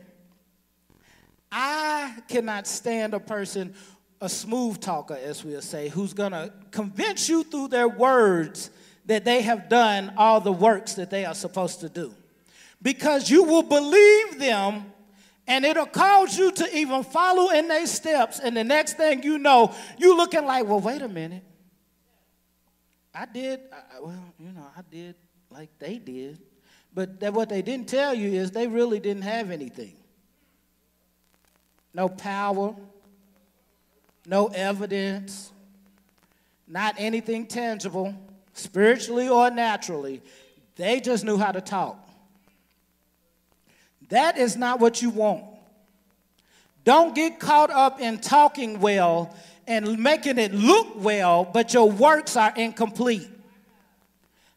I 1.51 2.15
cannot 2.29 2.67
stand 2.67 3.15
a 3.15 3.21
person, 3.21 3.75
a 4.21 4.29
smooth 4.29 4.81
talker, 4.81 5.15
as 5.15 5.45
we'll 5.45 5.63
say, 5.63 5.89
who's 5.89 6.13
gonna 6.13 6.53
convince 6.73 7.29
you 7.29 7.45
through 7.45 7.69
their 7.69 7.89
words 7.89 8.71
that 9.07 9.25
they 9.25 9.43
have 9.43 9.69
done 9.69 10.13
all 10.17 10.41
the 10.41 10.53
works 10.53 10.95
that 10.95 11.11
they 11.11 11.25
are 11.25 11.35
supposed 11.35 11.81
to 11.81 11.89
do. 11.89 12.15
Because 12.81 13.31
you 13.31 13.45
will 13.45 13.63
believe 13.63 14.39
them 14.39 14.93
and 15.47 15.65
it'll 15.65 15.87
cause 15.87 16.39
you 16.39 16.51
to 16.53 16.77
even 16.77 17.03
follow 17.05 17.51
in 17.51 17.69
their 17.69 17.87
steps. 17.87 18.41
And 18.41 18.57
the 18.57 18.65
next 18.65 18.97
thing 18.97 19.23
you 19.23 19.39
know, 19.39 19.75
you 19.99 20.17
looking 20.17 20.45
like, 20.45 20.67
well, 20.67 20.81
wait 20.81 21.03
a 21.03 21.09
minute. 21.09 21.43
I 23.15 23.27
did, 23.27 23.61
I, 23.73 24.01
well, 24.01 24.25
you 24.39 24.53
know, 24.53 24.67
I 24.77 24.81
did 24.91 25.15
like 25.51 25.71
they 25.79 25.99
did. 25.99 26.39
But 26.93 27.21
that 27.21 27.35
what 27.35 27.49
they 27.49 27.63
didn't 27.63 27.89
tell 27.89 28.15
you 28.15 28.41
is 28.41 28.51
they 28.51 28.67
really 28.67 29.01
didn't 29.01 29.23
have 29.23 29.51
anything. 29.51 29.97
No 31.93 32.09
power, 32.09 32.75
no 34.27 34.47
evidence, 34.47 35.53
not 36.67 36.95
anything 36.99 37.47
tangible, 37.47 38.15
spiritually 38.55 39.29
or 39.29 39.51
naturally. 39.51 40.23
They 40.77 41.01
just 41.01 41.25
knew 41.25 41.37
how 41.37 41.53
to 41.53 41.61
talk. 41.61 42.01
That 44.09 44.39
is 44.39 44.57
not 44.57 44.81
what 44.81 45.03
you 45.03 45.11
want. 45.11 45.45
Don't 46.85 47.15
get 47.15 47.41
caught 47.41 47.71
up 47.71 48.01
in 48.01 48.19
talking 48.19 48.81
well 48.81 49.35
and 49.67 49.99
making 49.99 50.39
it 50.39 50.53
look 50.53 51.03
well, 51.03 51.45
but 51.45 51.73
your 51.73 51.91
works 51.91 52.37
are 52.37 52.53
incomplete. 52.55 53.29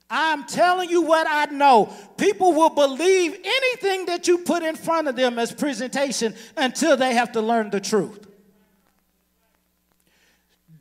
I'm 0.10 0.45
telling 0.45 0.89
you 0.89 1.01
what 1.01 1.27
I 1.29 1.45
know. 1.53 1.93
People 2.17 2.53
will 2.53 2.69
believe 2.69 3.38
anything 3.43 4.05
that 4.05 4.27
you 4.27 4.39
put 4.39 4.63
in 4.63 4.75
front 4.75 5.07
of 5.07 5.15
them 5.15 5.38
as 5.38 5.51
presentation 5.51 6.33
until 6.55 6.95
they 6.95 7.13
have 7.13 7.33
to 7.33 7.41
learn 7.41 7.69
the 7.69 7.81
truth. 7.81 8.26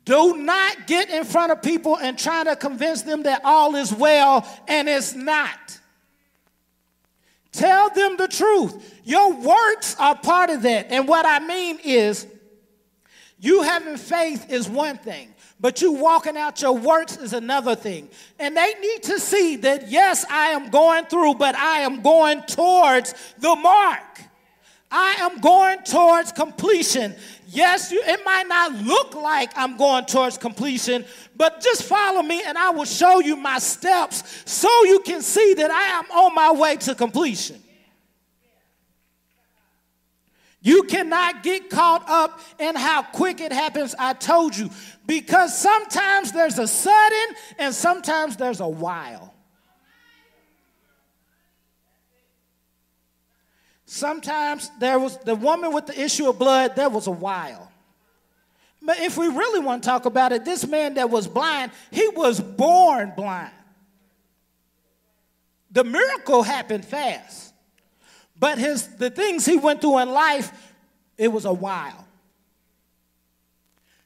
Do 0.07 0.37
not 0.37 0.87
get 0.87 1.09
in 1.09 1.25
front 1.25 1.51
of 1.51 1.61
people 1.61 1.97
and 1.97 2.17
try 2.17 2.45
to 2.45 2.55
convince 2.55 3.01
them 3.01 3.23
that 3.23 3.41
all 3.43 3.75
is 3.75 3.93
well 3.93 4.47
and 4.65 4.87
it's 4.87 5.13
not. 5.13 5.81
Tell 7.51 7.89
them 7.89 8.15
the 8.15 8.29
truth. 8.29 9.01
Your 9.03 9.33
works 9.33 9.97
are 9.99 10.15
part 10.15 10.49
of 10.49 10.61
that. 10.61 10.87
And 10.91 11.09
what 11.09 11.25
I 11.25 11.39
mean 11.39 11.79
is, 11.83 12.25
you 13.37 13.63
having 13.63 13.97
faith 13.97 14.49
is 14.49 14.69
one 14.69 14.97
thing, 14.97 15.35
but 15.59 15.81
you 15.81 15.91
walking 15.91 16.37
out 16.37 16.61
your 16.61 16.77
works 16.77 17.17
is 17.17 17.33
another 17.33 17.75
thing. 17.75 18.07
And 18.39 18.55
they 18.55 18.75
need 18.79 19.03
to 19.03 19.19
see 19.19 19.57
that, 19.57 19.89
yes, 19.89 20.25
I 20.29 20.51
am 20.51 20.69
going 20.69 21.03
through, 21.07 21.35
but 21.35 21.53
I 21.53 21.79
am 21.79 22.01
going 22.01 22.43
towards 22.43 23.13
the 23.39 23.57
mark. 23.57 24.21
I 24.89 25.15
am 25.19 25.41
going 25.41 25.79
towards 25.83 26.31
completion. 26.31 27.15
Yes, 27.49 27.91
you, 27.91 28.01
it 28.05 28.21
might 28.25 28.47
not 28.47 28.73
look 28.73 29.15
like 29.15 29.51
I'm 29.55 29.77
going 29.77 30.05
towards 30.05 30.37
completion, 30.37 31.05
but 31.35 31.61
just 31.61 31.83
follow 31.83 32.21
me 32.21 32.41
and 32.45 32.57
I 32.57 32.69
will 32.69 32.85
show 32.85 33.19
you 33.19 33.35
my 33.35 33.59
steps 33.59 34.43
so 34.49 34.69
you 34.85 34.99
can 35.01 35.21
see 35.21 35.53
that 35.55 35.71
I 35.71 35.99
am 35.99 36.05
on 36.11 36.35
my 36.35 36.51
way 36.53 36.77
to 36.77 36.95
completion. 36.95 37.61
You 40.61 40.83
cannot 40.83 41.43
get 41.43 41.69
caught 41.69 42.03
up 42.09 42.41
in 42.59 42.75
how 42.75 43.03
quick 43.03 43.39
it 43.39 43.53
happens. 43.53 43.95
I 43.97 44.13
told 44.13 44.57
you. 44.57 44.69
Because 45.05 45.57
sometimes 45.57 46.33
there's 46.33 46.59
a 46.59 46.67
sudden 46.67 47.35
and 47.57 47.73
sometimes 47.73 48.35
there's 48.35 48.59
a 48.59 48.67
while. 48.67 49.33
Sometimes 53.89 54.69
there 54.79 54.99
was 54.99 55.17
the 55.19 55.33
woman 55.33 55.71
with 55.71 55.87
the 55.87 55.99
issue 55.99 56.29
of 56.29 56.37
blood, 56.37 56.75
there 56.75 56.89
was 56.89 57.07
a 57.07 57.11
while. 57.11 57.71
But 58.81 58.99
if 58.99 59.17
we 59.17 59.27
really 59.27 59.61
want 59.61 59.81
to 59.81 59.89
talk 59.89 60.05
about 60.05 60.33
it, 60.33 60.43
this 60.43 60.67
man 60.67 60.95
that 60.95 61.09
was 61.09 61.25
blind, 61.25 61.71
he 61.89 62.05
was 62.09 62.41
born 62.41 63.13
blind. 63.15 63.53
The 65.71 65.85
miracle 65.85 66.43
happened 66.43 66.83
fast. 66.83 67.53
But 68.37 68.57
his 68.57 68.87
the 68.97 69.09
things 69.09 69.45
he 69.45 69.55
went 69.55 69.79
through 69.79 69.99
in 69.99 70.09
life, 70.09 70.51
it 71.17 71.29
was 71.29 71.45
a 71.45 71.53
while. 71.53 72.05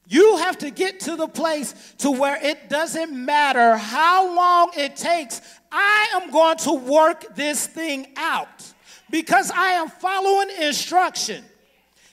You 0.07 0.37
have 0.37 0.59
to 0.59 0.69
get 0.69 0.99
to 1.01 1.15
the 1.15 1.27
place 1.27 1.95
to 1.99 2.11
where 2.11 2.37
it 2.41 2.69
doesn't 2.69 3.11
matter 3.11 3.77
how 3.77 4.35
long 4.35 4.71
it 4.77 4.95
takes. 4.95 5.41
I 5.71 6.21
am 6.21 6.29
going 6.29 6.57
to 6.57 6.73
work 6.73 7.35
this 7.35 7.65
thing 7.65 8.09
out 8.15 8.73
because 9.11 9.51
I 9.51 9.73
am 9.73 9.89
following 9.89 10.49
instruction. 10.61 11.43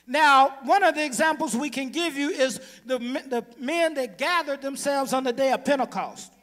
Now, 0.05 0.57
one 0.63 0.83
of 0.83 0.95
the 0.95 1.05
examples 1.05 1.55
we 1.55 1.69
can 1.69 1.89
give 1.89 2.17
you 2.17 2.29
is 2.29 2.59
the, 2.85 2.97
the 2.97 3.45
men 3.59 3.93
that 3.93 4.17
gathered 4.17 4.61
themselves 4.61 5.13
on 5.13 5.23
the 5.23 5.31
day 5.31 5.51
of 5.51 5.63
Pentecost. 5.63 6.33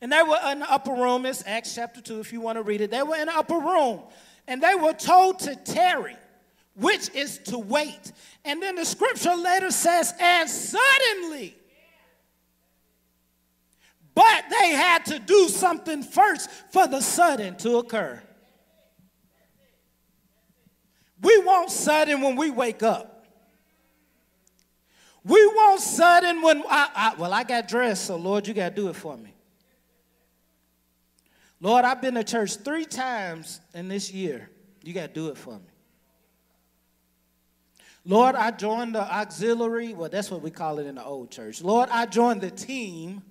And 0.00 0.12
they 0.12 0.22
were 0.22 0.38
in 0.50 0.60
the 0.60 0.70
upper 0.70 0.92
room. 0.92 1.24
It's 1.26 1.42
Acts 1.46 1.74
chapter 1.74 2.00
2, 2.00 2.20
if 2.20 2.32
you 2.32 2.40
want 2.40 2.58
to 2.58 2.62
read 2.62 2.80
it. 2.80 2.90
They 2.90 3.02
were 3.02 3.16
in 3.16 3.26
the 3.26 3.36
upper 3.36 3.58
room. 3.58 4.00
And 4.46 4.62
they 4.62 4.74
were 4.74 4.92
told 4.92 5.38
to 5.40 5.56
tarry, 5.56 6.16
which 6.74 7.08
is 7.14 7.38
to 7.46 7.58
wait. 7.58 8.12
And 8.44 8.62
then 8.62 8.74
the 8.74 8.84
scripture 8.84 9.34
later 9.34 9.70
says, 9.70 10.12
and 10.20 10.50
suddenly. 10.50 11.56
But 14.14 14.44
they 14.50 14.72
had 14.72 15.06
to 15.06 15.18
do 15.18 15.48
something 15.48 16.02
first 16.02 16.50
for 16.70 16.86
the 16.86 17.00
sudden 17.00 17.56
to 17.58 17.78
occur. 17.78 18.22
We 21.22 21.38
want 21.38 21.70
sudden 21.70 22.20
when 22.20 22.36
we 22.36 22.50
wake 22.50 22.82
up. 22.82 23.26
We 25.24 25.46
want 25.46 25.80
sudden 25.80 26.42
when 26.42 26.64
I, 26.68 26.88
I, 26.94 27.14
well, 27.14 27.32
I 27.32 27.44
got 27.44 27.68
dressed, 27.68 28.06
so 28.06 28.16
Lord, 28.16 28.48
you 28.48 28.54
got 28.54 28.70
to 28.70 28.74
do 28.74 28.88
it 28.88 28.96
for 28.96 29.16
me. 29.16 29.32
Lord, 31.60 31.84
I've 31.84 32.02
been 32.02 32.14
to 32.14 32.24
church 32.24 32.56
three 32.56 32.84
times 32.84 33.60
in 33.72 33.86
this 33.86 34.12
year. 34.12 34.50
You 34.82 34.92
got 34.92 35.14
to 35.14 35.14
do 35.14 35.28
it 35.28 35.38
for 35.38 35.54
me. 35.54 35.60
Lord, 38.04 38.34
I 38.34 38.50
joined 38.50 38.96
the 38.96 39.02
auxiliary. 39.02 39.94
Well, 39.94 40.08
that's 40.08 40.28
what 40.28 40.42
we 40.42 40.50
call 40.50 40.80
it 40.80 40.86
in 40.86 40.96
the 40.96 41.04
old 41.04 41.30
church. 41.30 41.62
Lord, 41.62 41.88
I 41.92 42.06
joined 42.06 42.40
the 42.40 42.50
team. 42.50 43.22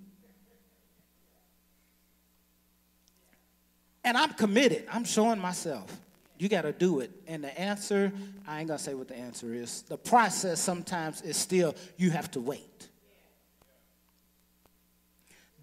And 4.06 4.18
I'm 4.18 4.32
committed. 4.32 4.86
I'm 4.90 5.04
showing 5.04 5.40
myself. 5.40 6.00
You 6.42 6.50
got 6.50 6.64
to 6.64 6.72
do 6.72 7.02
it. 7.02 7.12
And 7.28 7.44
the 7.44 7.56
answer, 7.60 8.12
I 8.48 8.58
ain't 8.58 8.68
going 8.68 8.80
to 8.80 8.84
say 8.84 8.96
what 8.96 9.08
the 9.08 9.16
answer 9.16 9.54
is. 9.54 9.84
The 9.84 9.96
process 9.96 10.60
sometimes 10.60 11.22
is 11.22 11.38
still, 11.38 11.76
you 11.98 12.10
have 12.10 12.32
to 12.32 12.40
wait. 12.40 12.90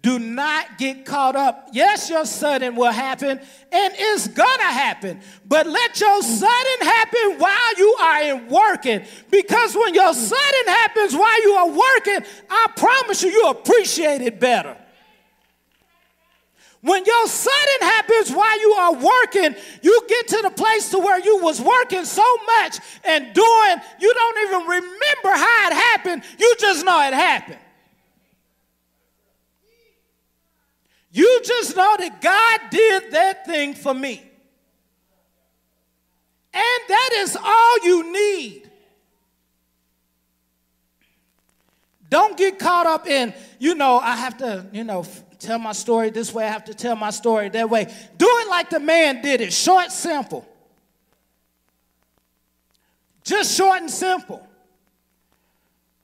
Do 0.01 0.19
not 0.19 0.77
get 0.77 1.05
caught 1.05 1.35
up. 1.35 1.71
Yes, 1.73 2.09
your 2.09 2.23
sudden 2.23 2.77
will 2.77 2.93
happen, 2.93 3.31
and 3.31 3.93
it's 3.97 4.29
gonna 4.29 4.63
happen. 4.63 5.19
But 5.45 5.67
let 5.67 5.99
your 5.99 6.21
sudden 6.21 6.87
happen 6.87 7.35
while 7.37 7.77
you 7.77 7.97
are 7.99 8.21
in 8.21 8.47
working. 8.47 9.05
Because 9.29 9.75
when 9.75 9.93
your 9.93 10.13
sudden 10.13 10.67
happens 10.67 11.13
while 11.13 11.43
you 11.43 11.51
are 11.51 11.67
working, 11.67 12.25
I 12.49 12.67
promise 12.77 13.23
you, 13.23 13.29
you 13.29 13.49
appreciate 13.49 14.21
it 14.21 14.39
better. 14.39 14.77
When 16.81 17.03
your 17.03 17.27
sudden 17.27 17.81
happens 17.81 18.31
while 18.31 18.59
you 18.59 18.71
are 18.71 18.93
working, 18.93 19.55
you 19.81 20.01
get 20.07 20.27
to 20.29 20.41
the 20.43 20.49
place 20.51 20.89
to 20.91 20.99
where 20.99 21.19
you 21.19 21.43
was 21.43 21.59
working 21.59 22.05
so 22.05 22.23
much 22.45 22.77
and 23.03 23.33
doing, 23.33 23.75
you 23.99 24.13
don't 24.13 24.37
even 24.47 24.67
remember 24.67 25.37
how 25.37 25.67
it 25.67 25.73
happened. 25.73 26.23
You 26.37 26.55
just 26.57 26.85
know 26.85 27.05
it 27.05 27.13
happened. 27.13 27.59
You 31.11 31.41
just 31.43 31.75
know 31.75 31.95
that 31.97 32.21
God 32.21 32.59
did 32.71 33.11
that 33.11 33.45
thing 33.45 33.73
for 33.73 33.93
me. 33.93 34.23
And 36.53 36.79
that 36.87 37.09
is 37.15 37.35
all 37.35 37.83
you 37.83 38.13
need. 38.13 38.69
Don't 42.09 42.37
get 42.37 42.57
caught 42.57 42.87
up 42.87 43.05
in, 43.05 43.33
you 43.59 43.75
know, 43.75 43.99
I 43.99 44.15
have 44.15 44.37
to, 44.37 44.65
you 44.71 44.83
know, 44.83 45.05
tell 45.39 45.57
my 45.57 45.71
story 45.71 46.09
this 46.09 46.33
way, 46.33 46.45
I 46.45 46.49
have 46.49 46.65
to 46.65 46.73
tell 46.73 46.95
my 46.95 47.09
story 47.09 47.49
that 47.49 47.69
way. 47.69 47.85
Do 48.17 48.27
it 48.27 48.49
like 48.49 48.69
the 48.69 48.79
man 48.79 49.21
did 49.21 49.41
it 49.41 49.53
short, 49.53 49.91
simple. 49.91 50.47
Just 53.23 53.55
short 53.55 53.81
and 53.81 53.89
simple. 53.89 54.45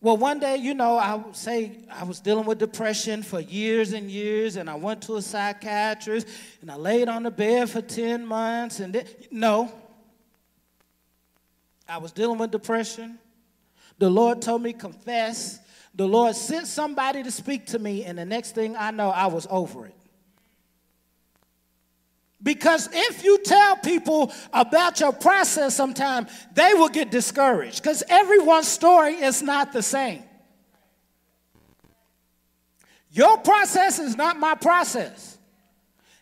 Well, 0.02 0.18
one 0.18 0.40
day, 0.40 0.58
you 0.58 0.76
know, 0.76 0.98
I 0.98 1.16
would 1.16 1.36
say 1.36 1.80
I 1.92 2.04
was 2.04 2.20
dealing 2.20 2.46
with 2.46 2.60
depression 2.60 3.24
for 3.24 3.40
years 3.40 3.92
and 3.94 4.10
years, 4.12 4.56
and 4.56 4.70
I 4.70 4.76
went 4.76 5.02
to 5.04 5.16
a 5.16 5.22
psychiatrist, 5.22 6.28
and 6.62 6.70
I 6.70 6.76
laid 6.76 7.10
on 7.10 7.24
the 7.24 7.32
bed 7.32 7.72
for 7.72 7.82
10 7.82 8.24
months, 8.24 8.80
and 8.80 8.94
then, 8.94 9.08
no. 9.32 9.74
I 11.90 11.98
was 11.98 12.12
dealing 12.12 12.38
with 12.38 12.52
depression. 12.52 13.18
The 13.98 14.10
Lord 14.10 14.44
told 14.44 14.62
me, 14.62 14.74
confess. 14.74 15.60
The 15.96 16.08
Lord 16.08 16.36
sent 16.36 16.68
somebody 16.68 17.24
to 17.24 17.32
speak 17.32 17.68
to 17.68 17.80
me, 17.80 18.04
and 18.04 18.18
the 18.18 18.26
next 18.26 18.54
thing 18.54 18.76
I 18.76 18.92
know, 18.92 19.10
I 19.10 19.28
was 19.28 19.48
over 19.50 19.86
it. 19.86 19.96
Because 22.44 22.90
if 22.94 23.24
you 23.24 23.40
tell 23.44 23.78
people 23.78 24.32
about 24.54 25.00
your 25.00 25.14
process 25.14 25.76
sometime, 25.76 26.28
they 26.54 26.74
will 26.76 26.90
get 26.90 27.10
discouraged 27.10 27.82
because 27.82 28.04
everyone's 28.08 28.68
story 28.68 29.16
is 29.16 29.42
not 29.42 29.74
the 29.74 29.82
same. 29.82 30.22
Your 33.10 33.38
process 33.38 33.98
is 33.98 34.16
not 34.18 34.38
my 34.38 34.54
process. 34.54 35.38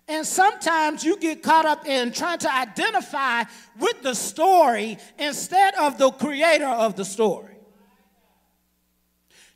And 0.08 0.26
sometimes 0.26 1.04
you 1.04 1.18
get 1.18 1.42
caught 1.42 1.66
up 1.66 1.88
in 1.88 2.12
trying 2.12 2.38
to 2.40 2.54
identify 2.54 3.44
with 3.80 4.02
the 4.04 4.14
story 4.14 5.00
instead 5.18 5.74
of 5.76 5.98
the 5.98 6.12
creator 6.12 6.68
of 6.68 6.96
the 6.96 7.04
story. 7.04 7.53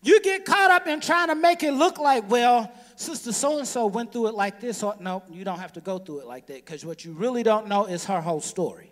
You 0.08 0.22
get 0.22 0.46
caught 0.46 0.72
up 0.72 0.88
in 0.88 1.02
trying 1.02 1.28
to 1.28 1.36
make 1.36 1.64
it 1.64 1.74
look 1.74 1.98
like, 2.00 2.30
well, 2.30 2.72
Sister 2.96 3.34
so 3.34 3.58
and 3.58 3.68
so 3.68 3.88
went 3.88 4.14
through 4.14 4.28
it 4.28 4.36
like 4.36 4.62
this. 4.62 4.82
Or, 4.82 4.96
no, 5.02 5.22
you 5.30 5.44
don't 5.44 5.60
have 5.60 5.74
to 5.74 5.82
go 5.82 6.00
through 6.00 6.20
it 6.20 6.28
like 6.28 6.48
that 6.48 6.64
because 6.64 6.86
what 6.86 7.04
you 7.04 7.12
really 7.12 7.44
don't 7.44 7.68
know 7.68 7.88
is 7.88 8.06
her 8.06 8.22
whole 8.22 8.40
story. 8.40 8.90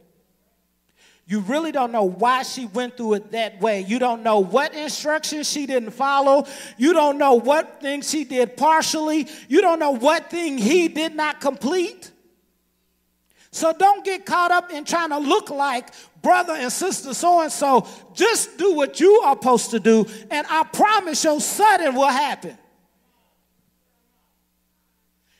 You 1.25 1.39
really 1.39 1.71
don't 1.71 1.93
know 1.93 2.03
why 2.03 2.43
she 2.43 2.65
went 2.65 2.97
through 2.97 3.13
it 3.13 3.31
that 3.31 3.61
way. 3.61 3.79
You 3.79 3.97
don't 3.97 4.23
know 4.23 4.41
what 4.41 4.75
instructions 4.75 5.49
she 5.49 5.65
didn't 5.65 5.91
follow. 5.91 6.47
You 6.77 6.91
don't 6.91 7.17
know 7.17 7.35
what 7.35 7.79
things 7.79 8.09
she 8.09 8.25
did 8.25 8.57
partially. 8.57 9.29
You 9.47 9.61
don't 9.61 9.79
know 9.79 9.91
what 9.91 10.29
thing 10.29 10.57
he 10.57 10.89
did 10.89 11.15
not 11.15 11.39
complete. 11.39 12.11
So 13.51 13.71
don't 13.71 14.03
get 14.03 14.25
caught 14.25 14.51
up 14.51 14.69
in 14.69 14.83
trying 14.83 15.11
to 15.11 15.17
look 15.17 15.49
like 15.49 15.91
brother 16.25 16.53
and 16.53 16.71
sister 16.71 17.13
so 17.13 17.41
and 17.41 17.51
so. 17.51 17.87
Just 18.15 18.57
do 18.57 18.73
what 18.73 18.99
you 18.99 19.11
are 19.23 19.35
supposed 19.35 19.69
to 19.69 19.79
do, 19.79 20.07
and 20.31 20.47
I 20.49 20.63
promise 20.63 21.23
your 21.23 21.39
sudden 21.39 21.93
will 21.93 22.07
happen. 22.07 22.57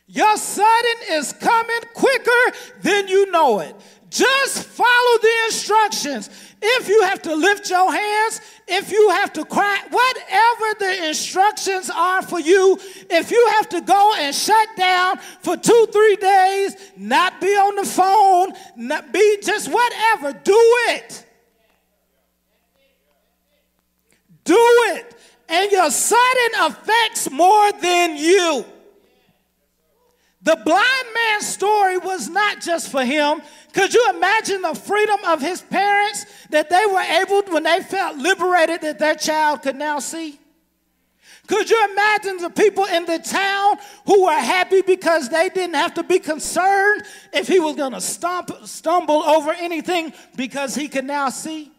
Your 0.05 0.37
sudden 0.37 0.97
is 1.09 1.33
coming 1.33 1.81
quicker 1.95 2.57
than 2.83 3.07
you 3.07 3.31
know 3.31 3.61
it. 3.61 3.75
Just 4.15 4.63
follow 4.63 5.17
the 5.21 5.33
instructions. 5.47 6.29
If 6.61 6.87
you 6.87 7.03
have 7.03 7.21
to 7.23 7.35
lift 7.35 7.69
your 7.69 7.91
hands, 7.91 8.39
if 8.65 8.89
you 8.89 9.09
have 9.09 9.33
to 9.33 9.43
cry, 9.43 9.77
whatever 9.89 10.79
the 10.79 11.09
instructions 11.09 11.89
are 11.89 12.21
for 12.21 12.39
you, 12.39 12.79
if 13.09 13.29
you 13.29 13.47
have 13.57 13.67
to 13.69 13.81
go 13.81 14.13
and 14.17 14.33
shut 14.33 14.69
down 14.77 15.17
for 15.41 15.57
two, 15.57 15.87
three 15.91 16.15
days, 16.15 16.77
not 16.95 17.41
be 17.41 17.47
on 17.47 17.75
the 17.75 17.83
phone, 17.83 18.53
not 18.77 19.11
be 19.11 19.37
just 19.43 19.69
whatever, 19.69 20.31
do 20.31 20.61
it. 20.91 21.25
Do 24.45 24.55
it. 24.95 25.13
And 25.49 25.69
your 25.73 25.91
sudden 25.91 26.51
affects 26.61 27.29
more 27.29 27.73
than 27.73 28.15
you. 28.15 28.63
The 30.45 30.55
blind 30.63 31.07
man's 31.15 31.47
story 31.47 31.97
was 31.97 32.29
not 32.29 32.61
just 32.61 32.91
for 32.91 33.03
him. 33.03 33.41
Could 33.75 33.93
you 33.93 34.09
imagine 34.15 34.61
the 34.61 34.73
freedom 34.73 35.19
of 35.27 35.41
his 35.41 35.61
parents 35.61 36.25
that 36.49 36.69
they 36.69 36.85
were 36.85 37.01
able, 37.01 37.41
when 37.53 37.63
they 37.63 37.81
felt 37.81 38.15
liberated, 38.15 38.79
that 38.81 38.99
their 38.99 39.15
child 39.15 39.63
could 39.63 39.75
now 39.75 39.99
see? 39.99 40.39
Could 41.47 41.69
you 41.69 41.89
imagine 41.91 42.37
the 42.37 42.49
people 42.49 42.85
in 42.85 43.05
the 43.05 43.19
town 43.19 43.75
who 44.05 44.23
were 44.23 44.31
happy 44.31 44.81
because 44.81 45.27
they 45.27 45.49
didn't 45.49 45.75
have 45.75 45.93
to 45.95 46.03
be 46.03 46.19
concerned 46.19 47.03
if 47.33 47.49
he 47.49 47.59
was 47.59 47.75
going 47.75 47.91
to 47.91 47.99
stumble 47.99 49.21
over 49.23 49.51
anything 49.51 50.13
because 50.37 50.73
he 50.73 50.87
could 50.87 51.05
now 51.05 51.27
see? 51.27 51.69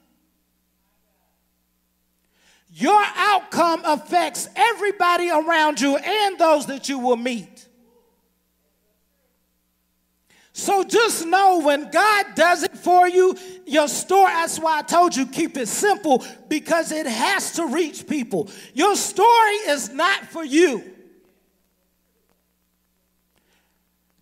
Your 2.71 3.03
outcome 3.17 3.81
affects 3.87 4.51
everybody 4.55 5.31
around 5.31 5.81
you 5.81 5.97
and 5.97 6.39
those 6.39 6.67
that 6.67 6.91
you 6.91 6.99
will 6.99 7.17
meet. 7.17 7.66
So 10.59 10.85
just 10.85 11.27
know 11.27 11.61
when 11.61 11.90
God 11.90 12.35
does 12.35 12.62
it 12.62 12.79
for 12.79 13.07
you, 13.07 13.37
your 13.66 13.88
story, 13.88 14.33
that's 14.33 14.59
why 14.59 14.79
I 14.79 14.83
told 14.83 15.14
you 15.14 15.27
keep 15.27 15.59
it 15.59 15.69
simple 15.69 16.25
because 16.49 16.92
it 16.92 17.05
has 17.05 17.53
to 17.57 17.66
reach 17.66 18.07
people. 18.07 18.49
Your 18.73 18.97
story 18.97 19.55
is 19.69 19.90
not 19.90 20.25
for 20.29 20.42
you. 20.42 20.83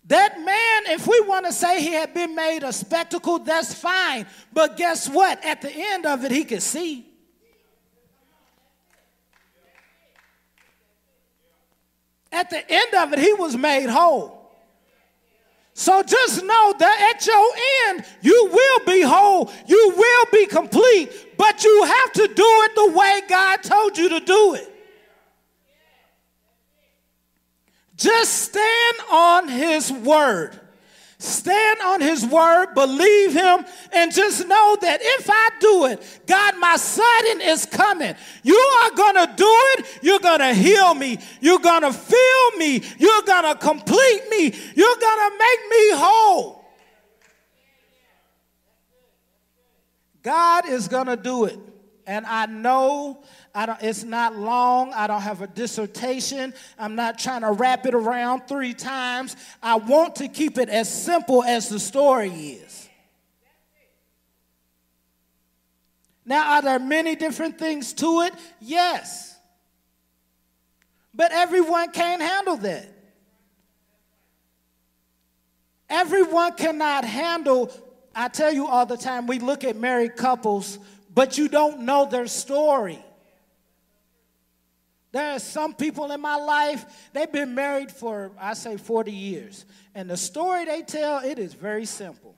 That 0.07 0.37
man, 0.41 0.97
if 0.97 1.07
we 1.07 1.21
want 1.21 1.45
to 1.45 1.53
say 1.53 1.81
he 1.81 1.93
had 1.93 2.13
been 2.13 2.35
made 2.35 2.63
a 2.63 2.73
spectacle, 2.73 3.39
that's 3.39 3.73
fine. 3.73 4.25
But 4.51 4.75
guess 4.75 5.07
what? 5.07 5.41
At 5.45 5.61
the 5.61 5.71
end 5.73 6.05
of 6.05 6.25
it, 6.25 6.31
he 6.31 6.43
could 6.43 6.61
see. 6.61 7.07
At 12.29 12.49
the 12.49 12.61
end 12.69 12.93
of 12.93 13.13
it, 13.13 13.19
he 13.19 13.31
was 13.31 13.55
made 13.55 13.87
whole. 13.87 14.34
So 15.77 16.01
just 16.03 16.41
know 16.41 16.73
that 16.79 17.13
at 17.13 17.27
your 17.27 17.49
end, 17.89 18.05
you 18.21 18.49
will 18.49 18.85
be 18.85 19.01
whole, 19.01 19.51
you 19.67 19.93
will 19.95 20.25
be 20.31 20.45
complete, 20.45 21.11
but 21.37 21.65
you 21.65 21.83
have 21.83 22.13
to 22.13 22.27
do 22.33 22.45
it 22.63 22.75
the 22.75 22.97
way 22.97 23.21
God 23.27 23.61
told 23.61 23.97
you 23.97 24.07
to 24.07 24.21
do 24.21 24.53
it. 24.53 24.73
Just 27.97 28.31
stand 28.43 28.95
on 29.11 29.49
His 29.49 29.91
word. 29.91 30.57
Stand 31.25 31.79
on 31.81 32.01
his 32.01 32.25
word, 32.25 32.73
believe 32.73 33.33
him, 33.33 33.65
and 33.91 34.13
just 34.13 34.47
know 34.47 34.77
that 34.81 34.99
if 35.01 35.29
I 35.29 35.49
do 35.59 35.85
it, 35.85 36.21
God, 36.27 36.57
my 36.59 36.75
sudden 36.77 37.41
is 37.41 37.65
coming. 37.65 38.15
You 38.43 38.55
are 38.83 38.91
going 38.91 39.15
to 39.15 39.33
do 39.35 39.47
it. 39.47 39.99
You're 40.01 40.19
going 40.19 40.39
to 40.39 40.53
heal 40.53 40.93
me. 40.93 41.17
You're 41.41 41.59
going 41.59 41.81
to 41.81 41.91
fill 41.91 42.51
me. 42.57 42.83
You're 42.97 43.23
going 43.23 43.43
to 43.43 43.55
complete 43.59 44.21
me. 44.29 44.53
You're 44.75 44.97
going 44.97 45.31
to 45.31 45.37
make 45.37 45.69
me 45.69 45.91
whole. 45.93 46.65
God 50.21 50.67
is 50.67 50.87
going 50.87 51.07
to 51.07 51.17
do 51.17 51.45
it. 51.45 51.59
And 52.07 52.25
I 52.25 52.45
know 52.45 53.23
I 53.53 53.77
it's 53.81 54.03
not 54.03 54.35
long. 54.35 54.93
I 54.93 55.07
don't 55.07 55.21
have 55.21 55.41
a 55.41 55.47
dissertation. 55.47 56.53
I'm 56.77 56.95
not 56.95 57.17
trying 57.17 57.41
to 57.41 57.51
wrap 57.51 57.85
it 57.85 57.95
around 57.95 58.47
three 58.47 58.73
times. 58.73 59.35
I 59.63 59.75
want 59.75 60.17
to 60.17 60.27
keep 60.27 60.57
it 60.57 60.69
as 60.69 60.91
simple 60.91 61.43
as 61.43 61.69
the 61.69 61.79
story 61.79 62.29
is. 62.29 62.89
Now, 66.25 66.55
are 66.55 66.61
there 66.61 66.79
many 66.79 67.15
different 67.15 67.59
things 67.59 67.93
to 67.93 68.21
it? 68.21 68.33
Yes. 68.59 69.37
But 71.13 71.31
everyone 71.31 71.91
can't 71.91 72.21
handle 72.21 72.57
that. 72.57 72.91
Everyone 75.87 76.53
cannot 76.53 77.05
handle, 77.05 77.71
I 78.15 78.27
tell 78.27 78.51
you 78.51 78.67
all 78.67 78.87
the 78.87 78.97
time, 78.97 79.27
we 79.27 79.37
look 79.37 79.63
at 79.63 79.75
married 79.75 80.15
couples, 80.15 80.79
but 81.15 81.37
you 81.37 81.47
don't 81.47 81.81
know 81.81 82.05
their 82.05 82.27
story. 82.27 83.03
There 85.13 85.31
are 85.31 85.39
some 85.39 85.73
people 85.73 86.11
in 86.11 86.19
my 86.19 86.35
life, 86.35 87.09
they've 87.13 87.31
been 87.31 87.55
married 87.55 87.89
for, 87.89 88.31
I 88.37 88.53
say, 88.53 88.75
40 88.75 89.13
years. 89.13 89.65
And 89.95 90.09
the 90.09 90.17
story 90.17 90.65
they 90.65 90.81
tell, 90.81 91.19
it 91.19 91.39
is 91.39 91.53
very 91.53 91.85
simple. 91.85 92.35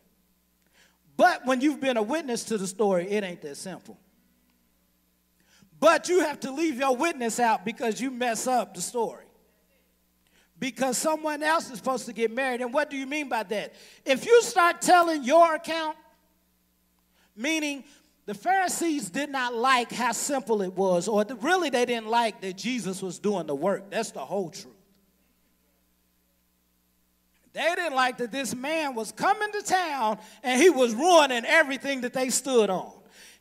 But 1.18 1.44
when 1.48 1.60
you've 1.60 1.82
been 1.82 1.98
a 1.98 2.04
witness 2.04 2.44
to 2.46 2.58
the 2.60 2.68
story, 2.68 3.10
it 3.10 3.24
ain't 3.24 3.42
that 3.42 3.58
simple. 3.58 3.98
But 5.80 6.08
you 6.08 6.20
have 6.20 6.40
to 6.42 6.52
leave 6.52 6.78
your 6.78 6.96
witness 6.96 7.40
out 7.40 7.66
because 7.66 8.00
you 8.00 8.12
mess 8.12 8.46
up 8.46 8.76
the 8.76 8.82
story. 8.82 9.26
Because 10.60 11.00
someone 11.00 11.42
else 11.42 11.72
is 11.72 11.80
supposed 11.80 12.06
to 12.06 12.14
get 12.14 12.32
married. 12.32 12.62
And 12.62 12.72
what 12.72 12.92
do 12.92 12.98
you 12.98 13.08
mean 13.08 13.28
by 13.28 13.42
that? 13.42 13.74
If 14.06 14.28
you 14.28 14.44
start 14.44 14.84
telling 14.84 15.24
your 15.24 15.56
account, 15.56 15.98
meaning 17.36 17.84
the 18.28 18.34
Pharisees 18.34 19.10
did 19.10 19.30
not 19.30 19.56
like 19.56 19.90
how 19.90 20.12
simple 20.12 20.62
it 20.62 20.74
was, 20.74 21.08
or 21.08 21.26
really 21.40 21.70
they 21.70 21.86
didn't 21.86 22.08
like 22.08 22.42
that 22.42 22.58
Jesus 22.58 23.02
was 23.02 23.20
doing 23.20 23.48
the 23.48 23.56
work. 23.56 23.90
That's 23.90 24.12
the 24.12 24.20
whole 24.20 24.50
truth. 24.50 24.76
They 27.54 27.74
didn't 27.76 27.96
like 27.96 28.18
that 28.18 28.34
this 28.34 28.54
man 28.54 28.96
was 28.96 29.14
coming 29.14 29.50
to 29.54 29.62
town 29.64 30.20
and 30.44 30.62
he 30.62 30.70
was 30.70 30.94
ruining 30.94 31.46
everything 31.46 32.02
that 32.02 32.12
they 32.12 32.30
stood 32.30 32.70
on. 32.70 32.92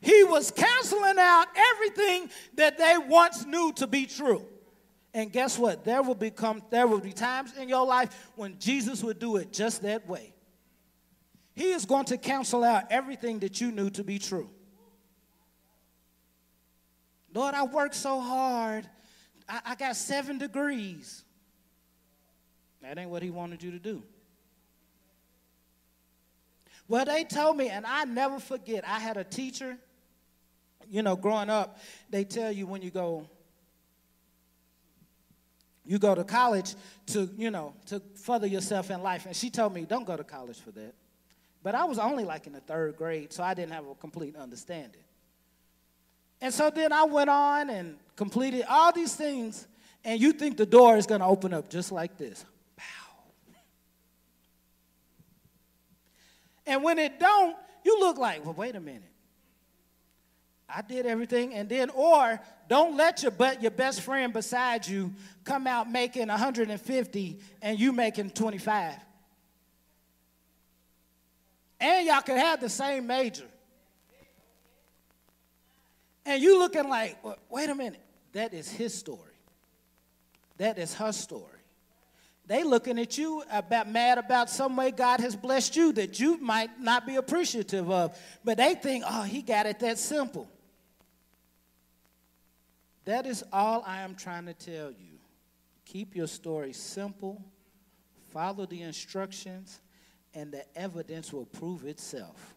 He 0.00 0.22
was 0.22 0.52
canceling 0.52 1.18
out 1.18 1.46
everything 1.74 2.30
that 2.54 2.78
they 2.78 2.94
once 3.08 3.44
knew 3.44 3.72
to 3.72 3.88
be 3.88 4.06
true. 4.06 4.46
And 5.12 5.32
guess 5.32 5.58
what? 5.58 5.84
There 5.84 6.02
will 6.02 6.14
become 6.14 6.62
there 6.70 6.86
will 6.86 7.00
be 7.00 7.12
times 7.12 7.56
in 7.56 7.68
your 7.68 7.84
life 7.84 8.30
when 8.36 8.56
Jesus 8.60 9.02
would 9.02 9.18
do 9.18 9.36
it 9.36 9.52
just 9.52 9.82
that 9.82 10.08
way. 10.08 10.32
He 11.54 11.72
is 11.72 11.84
going 11.86 12.04
to 12.06 12.18
cancel 12.18 12.62
out 12.62 12.84
everything 12.90 13.40
that 13.40 13.60
you 13.60 13.72
knew 13.72 13.90
to 13.90 14.04
be 14.04 14.20
true. 14.20 14.48
Lord, 17.36 17.54
I 17.54 17.64
worked 17.64 17.94
so 17.94 18.18
hard. 18.18 18.88
I, 19.46 19.60
I 19.66 19.74
got 19.74 19.94
seven 19.94 20.38
degrees. 20.38 21.22
That 22.80 22.96
ain't 22.96 23.10
what 23.10 23.22
he 23.22 23.28
wanted 23.28 23.62
you 23.62 23.72
to 23.72 23.78
do. 23.78 24.02
Well, 26.88 27.04
they 27.04 27.24
told 27.24 27.58
me, 27.58 27.68
and 27.68 27.84
I 27.84 28.04
never 28.04 28.40
forget, 28.40 28.88
I 28.88 28.98
had 29.00 29.18
a 29.18 29.24
teacher, 29.24 29.76
you 30.88 31.02
know, 31.02 31.14
growing 31.14 31.50
up, 31.50 31.78
they 32.08 32.24
tell 32.24 32.50
you 32.50 32.66
when 32.66 32.80
you 32.80 32.90
go 32.90 33.28
you 35.84 36.00
go 36.00 36.16
to 36.16 36.24
college 36.24 36.74
to, 37.06 37.30
you 37.36 37.52
know, 37.52 37.74
to 37.86 38.02
further 38.16 38.48
yourself 38.48 38.90
in 38.90 39.04
life. 39.04 39.24
And 39.24 39.36
she 39.36 39.50
told 39.50 39.72
me, 39.72 39.84
don't 39.84 40.04
go 40.04 40.16
to 40.16 40.24
college 40.24 40.58
for 40.58 40.72
that. 40.72 40.94
But 41.62 41.76
I 41.76 41.84
was 41.84 42.00
only 42.00 42.24
like 42.24 42.48
in 42.48 42.54
the 42.54 42.60
third 42.60 42.96
grade, 42.96 43.32
so 43.32 43.44
I 43.44 43.54
didn't 43.54 43.72
have 43.72 43.86
a 43.86 43.94
complete 43.94 44.34
understanding. 44.34 45.02
And 46.40 46.52
so 46.52 46.70
then 46.70 46.92
I 46.92 47.04
went 47.04 47.30
on 47.30 47.70
and 47.70 47.96
completed 48.14 48.64
all 48.68 48.92
these 48.92 49.14
things, 49.14 49.66
and 50.04 50.20
you 50.20 50.32
think 50.32 50.56
the 50.56 50.66
door 50.66 50.96
is 50.96 51.06
going 51.06 51.20
to 51.20 51.26
open 51.26 51.54
up 51.54 51.68
just 51.68 51.92
like 51.92 52.16
this. 52.16 52.44
And 56.66 56.82
when 56.82 56.98
it 56.98 57.20
don't, 57.20 57.56
you 57.84 58.00
look 58.00 58.18
like, 58.18 58.44
well, 58.44 58.54
wait 58.54 58.74
a 58.74 58.80
minute. 58.80 59.02
I 60.68 60.82
did 60.82 61.06
everything, 61.06 61.54
and 61.54 61.68
then, 61.68 61.90
or 61.90 62.40
don't 62.68 62.96
let 62.96 63.22
your 63.22 63.30
but 63.30 63.62
your 63.62 63.70
best 63.70 64.00
friend 64.00 64.32
beside 64.32 64.86
you 64.86 65.12
come 65.44 65.68
out 65.68 65.88
making 65.88 66.26
150 66.26 67.40
and 67.62 67.78
you 67.78 67.92
making 67.92 68.30
25. 68.30 68.94
And 71.78 72.06
y'all 72.06 72.20
could 72.22 72.38
have 72.38 72.60
the 72.60 72.68
same 72.68 73.06
major. 73.06 73.46
And 76.26 76.42
you 76.42 76.58
looking 76.58 76.88
like, 76.88 77.16
wait 77.48 77.70
a 77.70 77.74
minute, 77.74 78.02
that 78.32 78.52
is 78.52 78.68
his 78.68 78.92
story. 78.92 79.20
That 80.58 80.78
is 80.78 80.92
her 80.94 81.12
story. 81.12 81.44
They 82.46 82.62
looking 82.62 82.98
at 82.98 83.16
you 83.18 83.42
about 83.50 83.90
mad 83.90 84.18
about 84.18 84.50
some 84.50 84.76
way 84.76 84.90
God 84.90 85.20
has 85.20 85.34
blessed 85.34 85.76
you 85.76 85.92
that 85.92 86.20
you 86.20 86.38
might 86.38 86.80
not 86.80 87.06
be 87.06 87.16
appreciative 87.16 87.90
of. 87.90 88.18
But 88.44 88.56
they 88.56 88.74
think, 88.74 89.04
oh, 89.06 89.22
he 89.22 89.42
got 89.42 89.66
it 89.66 89.78
that 89.80 89.98
simple. 89.98 90.48
That 93.04 93.26
is 93.26 93.44
all 93.52 93.84
I 93.86 94.00
am 94.00 94.16
trying 94.16 94.46
to 94.46 94.54
tell 94.54 94.90
you. 94.90 95.18
Keep 95.84 96.16
your 96.16 96.26
story 96.26 96.72
simple, 96.72 97.40
follow 98.32 98.66
the 98.66 98.82
instructions, 98.82 99.80
and 100.34 100.52
the 100.52 100.64
evidence 100.76 101.32
will 101.32 101.46
prove 101.46 101.84
itself. 101.84 102.55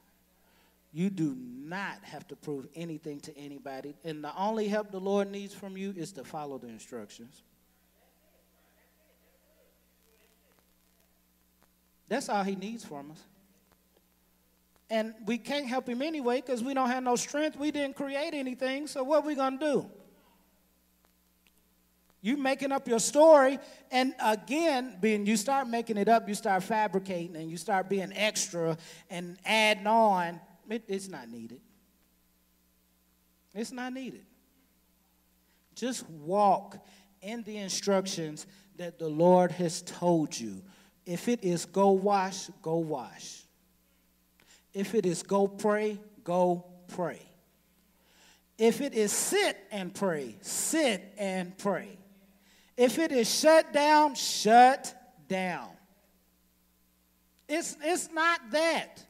You 0.91 1.09
do 1.09 1.35
not 1.37 2.03
have 2.03 2.27
to 2.29 2.35
prove 2.35 2.67
anything 2.75 3.19
to 3.21 3.37
anybody, 3.37 3.95
and 4.03 4.23
the 4.23 4.35
only 4.35 4.67
help 4.67 4.91
the 4.91 4.99
Lord 4.99 5.29
needs 5.29 5.53
from 5.53 5.77
you 5.77 5.93
is 5.95 6.11
to 6.13 6.23
follow 6.23 6.57
the 6.57 6.67
instructions. 6.67 7.43
That's 12.07 12.27
all 12.27 12.43
he 12.43 12.55
needs 12.55 12.83
from 12.83 13.11
us. 13.11 13.23
And 14.89 15.13
we 15.27 15.37
can't 15.37 15.67
help 15.67 15.87
him 15.87 16.01
anyway 16.01 16.41
because 16.41 16.63
we 16.63 16.73
don't 16.73 16.89
have 16.89 17.03
no 17.03 17.15
strength. 17.15 17.55
We 17.55 17.69
didn't 17.69 17.95
create 17.95 18.33
anything, 18.33 18.87
so 18.87 19.03
what 19.03 19.23
are 19.23 19.27
we 19.27 19.35
going 19.35 19.59
to 19.59 19.65
do? 19.65 19.91
You 22.21 22.35
making 22.35 22.71
up 22.71 22.87
your 22.87 22.99
story, 22.99 23.59
and 23.91 24.15
again, 24.21 24.97
being 24.99 25.27
you 25.27 25.37
start 25.37 25.69
making 25.69 25.97
it 25.97 26.09
up, 26.09 26.27
you 26.27 26.33
start 26.33 26.63
fabricating, 26.63 27.35
and 27.35 27.49
you 27.49 27.55
start 27.55 27.87
being 27.87 28.11
extra 28.13 28.75
and 29.11 29.37
adding 29.45 29.87
on. 29.87 30.41
It, 30.69 30.83
it's 30.87 31.07
not 31.07 31.29
needed. 31.29 31.61
It's 33.53 33.71
not 33.71 33.93
needed. 33.93 34.25
Just 35.75 36.07
walk 36.09 36.77
in 37.21 37.43
the 37.43 37.57
instructions 37.57 38.45
that 38.77 38.99
the 38.99 39.07
Lord 39.07 39.51
has 39.53 39.81
told 39.81 40.37
you. 40.39 40.61
If 41.05 41.27
it 41.27 41.43
is 41.43 41.65
go 41.65 41.91
wash, 41.91 42.47
go 42.61 42.77
wash. 42.77 43.41
If 44.73 44.93
it 44.93 45.05
is 45.05 45.23
go 45.23 45.47
pray, 45.47 45.99
go 46.23 46.65
pray. 46.87 47.21
If 48.57 48.81
it 48.81 48.93
is 48.93 49.11
sit 49.11 49.57
and 49.71 49.93
pray, 49.93 50.35
sit 50.41 51.13
and 51.17 51.57
pray. 51.57 51.97
If 52.77 52.99
it 52.99 53.11
is 53.11 53.33
shut 53.33 53.73
down, 53.73 54.15
shut 54.15 54.93
down. 55.27 55.69
It's, 57.47 57.75
it's 57.81 58.11
not 58.11 58.39
that. 58.51 59.03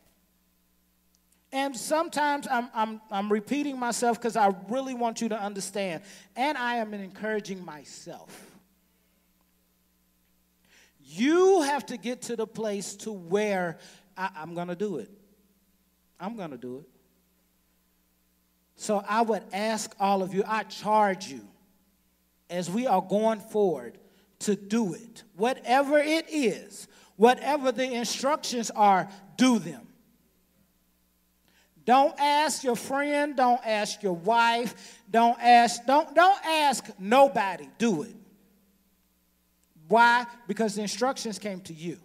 And 1.52 1.76
sometimes 1.76 2.48
I'm, 2.50 2.70
I'm, 2.74 3.02
I'm 3.10 3.32
repeating 3.32 3.80
myself 3.80 4.20
because 4.20 4.36
I 4.36 4.54
really 4.70 4.94
want 4.94 5.22
you 5.22 5.30
to 5.30 5.42
understand. 5.42 6.04
And 6.36 6.58
I 6.58 6.76
am 6.76 6.94
encouraging 6.94 7.66
myself. 7.66 8.46
You 11.04 11.62
have 11.64 11.88
to 11.88 11.98
get 11.98 12.24
to 12.24 12.36
the 12.36 12.46
place 12.46 12.96
to 12.98 13.12
where 13.12 13.80
I, 14.16 14.30
I'm 14.36 14.54
going 14.54 14.68
to 14.68 14.76
do 14.76 14.98
it. 14.98 15.10
I'm 16.20 16.36
going 16.38 16.52
to 16.52 16.58
do 16.58 16.80
it. 16.80 16.90
So 18.76 19.04
I 19.08 19.24
would 19.24 19.44
ask 19.52 19.94
all 20.00 20.22
of 20.22 20.34
you, 20.34 20.44
I 20.48 20.64
charge 20.64 21.28
you 21.28 21.42
as 22.50 22.70
we 22.70 22.88
are 22.88 23.02
going 23.02 23.40
forward 23.40 23.98
to 24.40 24.56
do 24.56 24.94
it. 24.94 25.24
Whatever 25.36 25.98
it 25.98 26.28
is, 26.30 26.88
whatever 27.18 27.72
the 27.72 27.92
instructions 27.92 28.72
are, 28.72 29.10
do 29.36 29.60
them. 29.60 29.89
Don't 31.90 32.14
ask 32.20 32.64
your 32.64 32.76
friend, 32.76 33.36
don't 33.36 33.66
ask 33.66 34.04
your 34.04 34.14
wife, 34.14 35.02
don't 35.10 35.42
ask 35.42 35.84
don't 35.88 36.14
don't 36.14 36.46
ask 36.46 36.88
nobody, 37.00 37.68
do 37.80 38.04
it. 38.04 38.16
Why? 39.88 40.28
Because 40.48 40.76
the 40.76 40.84
instructions 40.84 41.40
came 41.40 41.62
to 41.62 41.74
you. 41.74 41.98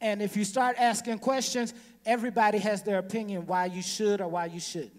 And 0.00 0.22
if 0.22 0.36
you 0.36 0.44
start 0.44 0.76
asking 0.78 1.18
questions, 1.18 1.74
everybody 2.06 2.58
has 2.58 2.84
their 2.84 2.98
opinion 2.98 3.44
why 3.48 3.64
you 3.64 3.82
should 3.82 4.20
or 4.20 4.28
why 4.28 4.46
you 4.46 4.60
shouldn't. 4.60 4.92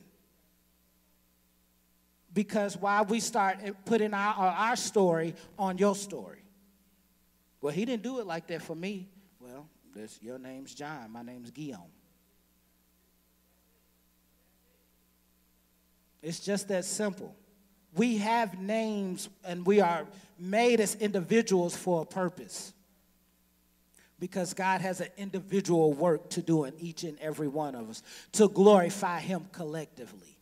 Because 2.34 2.76
why 2.76 3.04
we 3.04 3.22
start 3.22 3.60
putting 3.86 4.14
our, 4.14 4.36
our 4.36 4.76
story 4.76 5.34
on 5.58 5.78
your 5.78 5.96
story. 5.96 6.44
Well, 7.62 7.72
he 7.72 7.86
didn't 7.86 8.04
do 8.04 8.20
it 8.20 8.28
like 8.28 8.48
that 8.48 8.64
for 8.64 8.76
me. 8.76 9.08
This, 9.96 10.20
your 10.22 10.38
name's 10.38 10.76
John, 10.76 11.10
my 11.12 11.22
name's 11.22 11.52
Guillaume. 11.52 11.82
It's 16.22 16.40
just 16.40 16.68
that 16.68 16.84
simple. 16.84 17.34
We 17.96 18.18
have 18.18 18.60
names 18.60 19.30
and 19.46 19.66
we 19.66 19.80
are 19.80 20.06
made 20.38 20.82
as 20.82 20.96
individuals 20.96 21.78
for 21.78 22.02
a 22.02 22.06
purpose. 22.06 22.74
Because 24.20 24.54
God 24.54 24.82
has 24.82 25.00
an 25.02 25.10
individual 25.18 25.94
work 25.94 26.30
to 26.32 26.42
do 26.42 26.66
in 26.66 26.74
each 26.80 27.04
and 27.04 27.18
every 27.20 27.48
one 27.48 27.76
of 27.76 27.90
us 27.90 28.04
to 28.34 28.50
glorify 28.50 29.20
Him 29.20 29.46
collectively. 29.52 30.38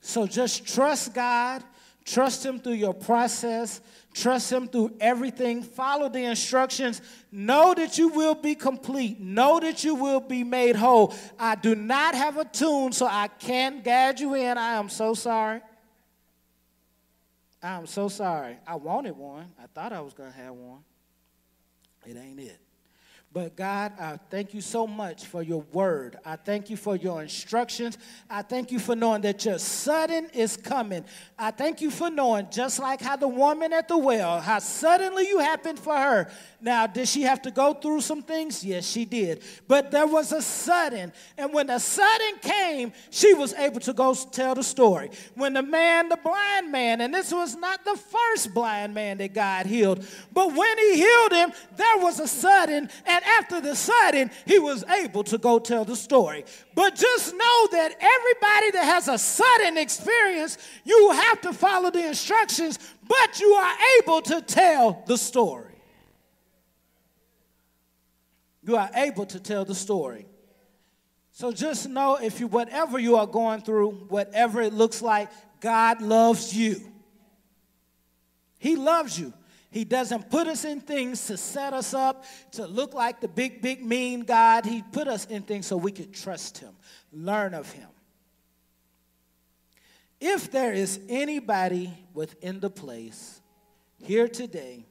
So 0.00 0.26
just 0.26 0.66
trust 0.66 1.14
God 1.14 1.62
Trust 2.06 2.46
Him 2.46 2.60
through 2.60 2.74
your 2.74 2.94
process. 2.94 3.80
Trust 4.14 4.50
Him 4.50 4.68
through 4.68 4.96
everything. 5.00 5.62
Follow 5.62 6.08
the 6.08 6.24
instructions. 6.24 7.02
Know 7.32 7.74
that 7.74 7.98
you 7.98 8.08
will 8.08 8.36
be 8.36 8.54
complete. 8.54 9.20
Know 9.20 9.58
that 9.58 9.82
you 9.82 9.96
will 9.96 10.20
be 10.20 10.44
made 10.44 10.76
whole. 10.76 11.12
I 11.38 11.56
do 11.56 11.74
not 11.74 12.14
have 12.14 12.38
a 12.38 12.44
tune, 12.44 12.92
so 12.92 13.06
I 13.06 13.26
can't 13.26 13.82
guide 13.82 14.20
you 14.20 14.34
in. 14.34 14.56
I 14.56 14.74
am 14.74 14.88
so 14.88 15.14
sorry. 15.14 15.60
I 17.60 17.70
am 17.76 17.86
so 17.86 18.08
sorry. 18.08 18.56
I 18.66 18.76
wanted 18.76 19.16
one. 19.16 19.52
I 19.60 19.66
thought 19.66 19.92
I 19.92 20.00
was 20.00 20.14
going 20.14 20.30
to 20.30 20.38
have 20.38 20.54
one. 20.54 20.84
It 22.06 22.16
ain't 22.16 22.38
it. 22.38 22.60
But 23.36 23.54
God, 23.54 23.92
I 24.00 24.18
thank 24.30 24.54
you 24.54 24.62
so 24.62 24.86
much 24.86 25.26
for 25.26 25.42
your 25.42 25.60
word. 25.74 26.16
I 26.24 26.36
thank 26.36 26.70
you 26.70 26.76
for 26.78 26.96
your 26.96 27.20
instructions. 27.20 27.98
I 28.30 28.40
thank 28.40 28.72
you 28.72 28.78
for 28.78 28.96
knowing 28.96 29.20
that 29.20 29.44
your 29.44 29.58
sudden 29.58 30.30
is 30.32 30.56
coming. 30.56 31.04
I 31.38 31.50
thank 31.50 31.82
you 31.82 31.90
for 31.90 32.08
knowing, 32.08 32.48
just 32.50 32.78
like 32.78 33.02
how 33.02 33.16
the 33.16 33.28
woman 33.28 33.74
at 33.74 33.88
the 33.88 33.98
well, 33.98 34.40
how 34.40 34.58
suddenly 34.60 35.28
you 35.28 35.40
happened 35.40 35.78
for 35.78 35.94
her. 35.94 36.30
Now, 36.62 36.86
did 36.86 37.08
she 37.08 37.22
have 37.22 37.42
to 37.42 37.50
go 37.50 37.74
through 37.74 38.00
some 38.00 38.22
things? 38.22 38.64
Yes, 38.64 38.86
she 38.86 39.04
did. 39.04 39.42
But 39.68 39.90
there 39.90 40.06
was 40.06 40.32
a 40.32 40.40
sudden. 40.40 41.12
And 41.36 41.52
when 41.52 41.66
the 41.66 41.78
sudden 41.78 42.38
came, 42.40 42.94
she 43.10 43.34
was 43.34 43.52
able 43.52 43.80
to 43.80 43.92
go 43.92 44.14
tell 44.14 44.54
the 44.54 44.64
story. 44.64 45.10
When 45.34 45.52
the 45.52 45.62
man, 45.62 46.08
the 46.08 46.16
blind 46.16 46.72
man, 46.72 47.02
and 47.02 47.12
this 47.12 47.30
was 47.32 47.54
not 47.54 47.84
the 47.84 47.96
first 47.96 48.54
blind 48.54 48.94
man 48.94 49.18
that 49.18 49.34
God 49.34 49.66
healed, 49.66 50.06
but 50.32 50.54
when 50.54 50.78
he 50.78 50.94
healed 50.94 51.32
him, 51.32 51.52
there 51.76 51.98
was 51.98 52.18
a 52.18 52.26
sudden, 52.26 52.88
and 53.04 53.25
after 53.26 53.60
the 53.60 53.74
sudden, 53.74 54.30
he 54.46 54.58
was 54.58 54.84
able 54.84 55.24
to 55.24 55.38
go 55.38 55.58
tell 55.58 55.84
the 55.84 55.96
story. 55.96 56.44
But 56.74 56.94
just 56.94 57.32
know 57.32 57.68
that 57.72 57.92
everybody 57.92 58.70
that 58.72 58.84
has 58.84 59.08
a 59.08 59.18
sudden 59.18 59.78
experience, 59.78 60.58
you 60.84 61.10
have 61.12 61.40
to 61.42 61.52
follow 61.52 61.90
the 61.90 62.06
instructions, 62.06 62.78
but 63.06 63.40
you 63.40 63.48
are 63.48 63.76
able 64.00 64.22
to 64.22 64.40
tell 64.42 65.02
the 65.06 65.16
story. 65.16 65.74
You 68.62 68.76
are 68.76 68.90
able 68.94 69.26
to 69.26 69.38
tell 69.38 69.64
the 69.64 69.74
story. 69.74 70.26
So 71.30 71.52
just 71.52 71.88
know 71.88 72.16
if 72.16 72.40
you, 72.40 72.46
whatever 72.46 72.98
you 72.98 73.16
are 73.16 73.26
going 73.26 73.60
through, 73.60 73.90
whatever 74.08 74.62
it 74.62 74.72
looks 74.72 75.02
like, 75.02 75.30
God 75.60 76.00
loves 76.00 76.56
you. 76.56 76.80
He 78.58 78.74
loves 78.74 79.18
you. 79.18 79.32
He 79.70 79.84
doesn't 79.84 80.30
put 80.30 80.46
us 80.46 80.64
in 80.64 80.80
things 80.80 81.26
to 81.26 81.36
set 81.36 81.72
us 81.72 81.92
up 81.92 82.24
to 82.52 82.66
look 82.66 82.94
like 82.94 83.20
the 83.20 83.28
big, 83.28 83.60
big, 83.60 83.84
mean 83.84 84.20
God. 84.22 84.64
He 84.64 84.82
put 84.92 85.08
us 85.08 85.26
in 85.26 85.42
things 85.42 85.66
so 85.66 85.76
we 85.76 85.92
could 85.92 86.14
trust 86.14 86.58
Him, 86.58 86.74
learn 87.12 87.52
of 87.52 87.70
Him. 87.70 87.88
If 90.20 90.50
there 90.50 90.72
is 90.72 91.00
anybody 91.08 91.92
within 92.14 92.60
the 92.60 92.70
place 92.70 93.40
here 94.02 94.28
today 94.28 94.86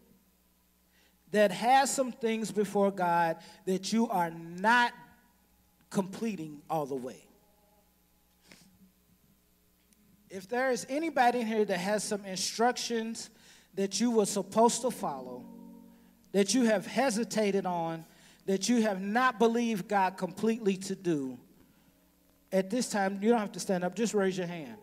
that 1.32 1.52
has 1.52 1.92
some 1.92 2.12
things 2.12 2.52
before 2.52 2.92
God 2.92 3.38
that 3.66 3.92
you 3.92 4.08
are 4.08 4.30
not 4.30 4.94
completing 5.90 6.62
all 6.70 6.86
the 6.86 6.96
way. 6.96 7.26
If 10.30 10.48
there 10.48 10.72
is 10.72 10.86
anybody 10.90 11.42
in 11.42 11.48
here 11.48 11.66
that 11.66 11.78
has 11.78 12.04
some 12.04 12.26
instructions 12.26 13.30
that 13.76 14.00
you 14.00 14.12
were 14.12 14.26
supposed 14.26 14.82
to 14.82 14.92
follow, 14.92 15.46
that 16.32 16.54
you 16.54 16.64
have 16.64 16.86
hesitated 16.86 17.66
on, 17.66 18.06
that 18.46 18.70
you 18.70 18.82
have 18.82 19.02
not 19.02 19.40
believed 19.40 19.88
God 19.88 20.18
completely 20.18 20.78
to 20.78 20.96
do, 20.96 21.38
at 22.52 22.70
this 22.70 22.90
time, 22.90 23.20
you 23.22 23.30
don't 23.30 23.40
have 23.40 23.52
to 23.54 23.60
stand 23.60 23.84
up, 23.84 23.96
just 23.96 24.14
raise 24.14 24.38
your 24.38 24.48
hand. 24.48 24.78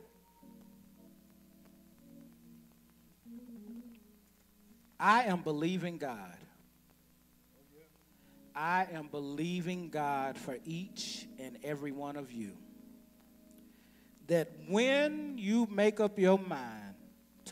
I 5.00 5.24
am 5.24 5.40
believing 5.40 5.96
God. 5.96 6.36
I 8.54 8.86
am 8.92 9.08
believing 9.08 9.88
God 9.88 10.36
for 10.36 10.58
each 10.66 11.26
and 11.38 11.56
every 11.64 11.92
one 11.92 12.16
of 12.16 12.30
you. 12.30 12.52
That 14.26 14.50
when 14.68 15.38
you 15.38 15.66
make 15.70 15.98
up 15.98 16.18
your 16.18 16.38
mind 16.38 16.91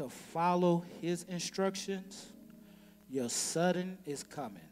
to 0.01 0.09
follow 0.09 0.83
his 1.03 1.27
instructions, 1.29 2.33
your 3.11 3.29
sudden 3.29 3.99
is 4.07 4.23
coming. 4.23 4.63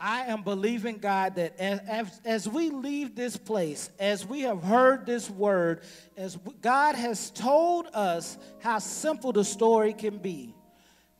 I 0.00 0.22
am 0.22 0.42
believing 0.42 0.96
God 0.96 1.34
that 1.34 1.60
as, 1.60 2.20
as, 2.24 2.48
we 2.48 2.70
leave 2.70 3.14
this 3.14 3.36
place, 3.36 3.90
as 3.98 4.24
we 4.24 4.40
have 4.40 4.62
heard 4.62 5.04
this 5.04 5.28
word, 5.28 5.82
as 6.16 6.38
God 6.62 6.94
has 6.94 7.30
told 7.32 7.86
us 7.92 8.38
how 8.60 8.78
simple 8.78 9.30
the 9.30 9.44
story 9.44 9.92
can 9.92 10.16
be, 10.16 10.54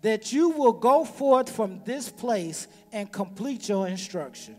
that 0.00 0.32
you 0.32 0.48
will 0.48 0.72
go 0.72 1.04
forth 1.04 1.54
from 1.54 1.82
this 1.84 2.08
place 2.08 2.68
and 2.90 3.12
complete 3.12 3.68
your 3.68 3.86
instruction. 3.86 4.56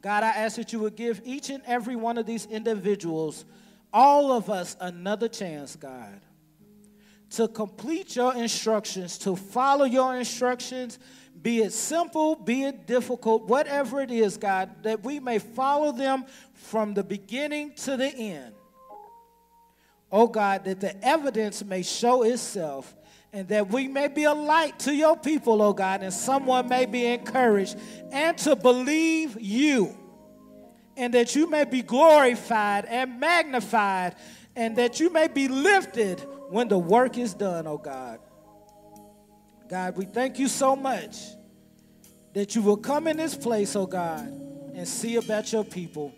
God, 0.00 0.22
I 0.22 0.28
ask 0.28 0.54
that 0.58 0.72
you 0.72 0.78
would 0.78 0.94
give 0.94 1.20
each 1.24 1.50
and 1.50 1.62
every 1.66 1.96
one 1.96 2.18
of 2.18 2.26
these 2.26 2.46
individuals 2.46 3.44
all 3.92 4.32
of 4.32 4.50
us 4.50 4.76
another 4.80 5.28
chance, 5.28 5.76
God, 5.76 6.20
to 7.30 7.48
complete 7.48 8.16
your 8.16 8.34
instructions, 8.34 9.18
to 9.18 9.36
follow 9.36 9.84
your 9.84 10.16
instructions, 10.16 10.98
be 11.40 11.62
it 11.62 11.72
simple, 11.72 12.34
be 12.34 12.64
it 12.64 12.86
difficult, 12.86 13.44
whatever 13.48 14.00
it 14.00 14.10
is, 14.10 14.36
God, 14.36 14.82
that 14.82 15.04
we 15.04 15.20
may 15.20 15.38
follow 15.38 15.92
them 15.92 16.24
from 16.52 16.94
the 16.94 17.04
beginning 17.04 17.74
to 17.76 17.96
the 17.96 18.08
end. 18.08 18.54
Oh 20.10 20.26
God, 20.26 20.64
that 20.64 20.80
the 20.80 21.04
evidence 21.04 21.62
may 21.62 21.82
show 21.82 22.22
itself 22.22 22.96
and 23.32 23.46
that 23.48 23.68
we 23.68 23.88
may 23.88 24.08
be 24.08 24.24
a 24.24 24.32
light 24.32 24.78
to 24.80 24.94
your 24.94 25.16
people, 25.16 25.60
oh 25.60 25.74
God, 25.74 26.02
and 26.02 26.12
someone 26.12 26.68
may 26.68 26.86
be 26.86 27.06
encouraged 27.06 27.76
and 28.10 28.36
to 28.38 28.56
believe 28.56 29.38
you 29.38 29.94
and 30.98 31.14
that 31.14 31.36
you 31.36 31.48
may 31.48 31.64
be 31.64 31.80
glorified 31.80 32.84
and 32.84 33.20
magnified, 33.20 34.16
and 34.56 34.76
that 34.76 34.98
you 34.98 35.10
may 35.10 35.28
be 35.28 35.46
lifted 35.46 36.18
when 36.50 36.66
the 36.66 36.76
work 36.76 37.16
is 37.16 37.32
done, 37.34 37.66
oh 37.68 37.78
God. 37.78 38.18
God, 39.70 39.96
we 39.96 40.06
thank 40.06 40.40
you 40.40 40.48
so 40.48 40.74
much 40.74 41.16
that 42.34 42.56
you 42.56 42.62
will 42.62 42.76
come 42.76 43.06
in 43.06 43.16
this 43.16 43.36
place, 43.36 43.76
oh 43.76 43.86
God, 43.86 44.26
and 44.74 44.86
see 44.88 45.16
about 45.16 45.52
your 45.52 45.62
people. 45.62 46.12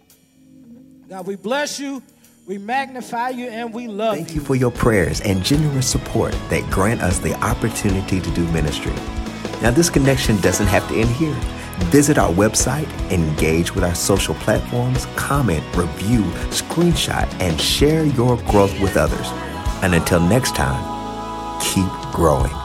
God, 1.09 1.27
we 1.27 1.37
bless 1.37 1.79
you. 1.79 2.03
We 2.47 2.57
magnify 2.57 3.31
you 3.31 3.49
and 3.49 3.75
we 3.75 3.87
love 3.87 4.17
you. 4.17 4.25
Thank 4.25 4.35
you 4.35 4.41
for 4.41 4.55
your 4.55 4.71
prayers 4.71 5.21
and 5.21 5.45
generous 5.45 5.87
support 5.87 6.33
that 6.49 6.69
grant 6.71 7.03
us 7.03 7.19
the 7.19 7.35
opportunity 7.45 8.21
to 8.21 8.31
do 8.31 8.47
ministry. 8.49 8.95
Now, 9.61 9.73
this 9.73 9.91
connection 9.91 10.41
doesn't 10.41 10.69
have 10.69 10.89
to 10.89 10.95
end 10.95 11.11
here. 11.11 11.37
Visit 11.89 12.19
our 12.19 12.33
website, 12.33 12.89
engage 13.11 13.75
with 13.75 13.83
our 13.83 13.95
social 13.95 14.35
platforms, 14.37 15.07
comment, 15.17 15.65
review, 15.77 16.23
screenshot, 16.51 17.29
and 17.41 17.61
share 17.61 18.05
your 18.05 18.37
growth 18.43 18.79
with 18.81 18.97
others. 18.97 19.27
And 19.83 19.95
until 19.95 20.21
next 20.21 20.55
time, 20.55 20.81
keep 21.61 21.91
growing. 22.13 22.60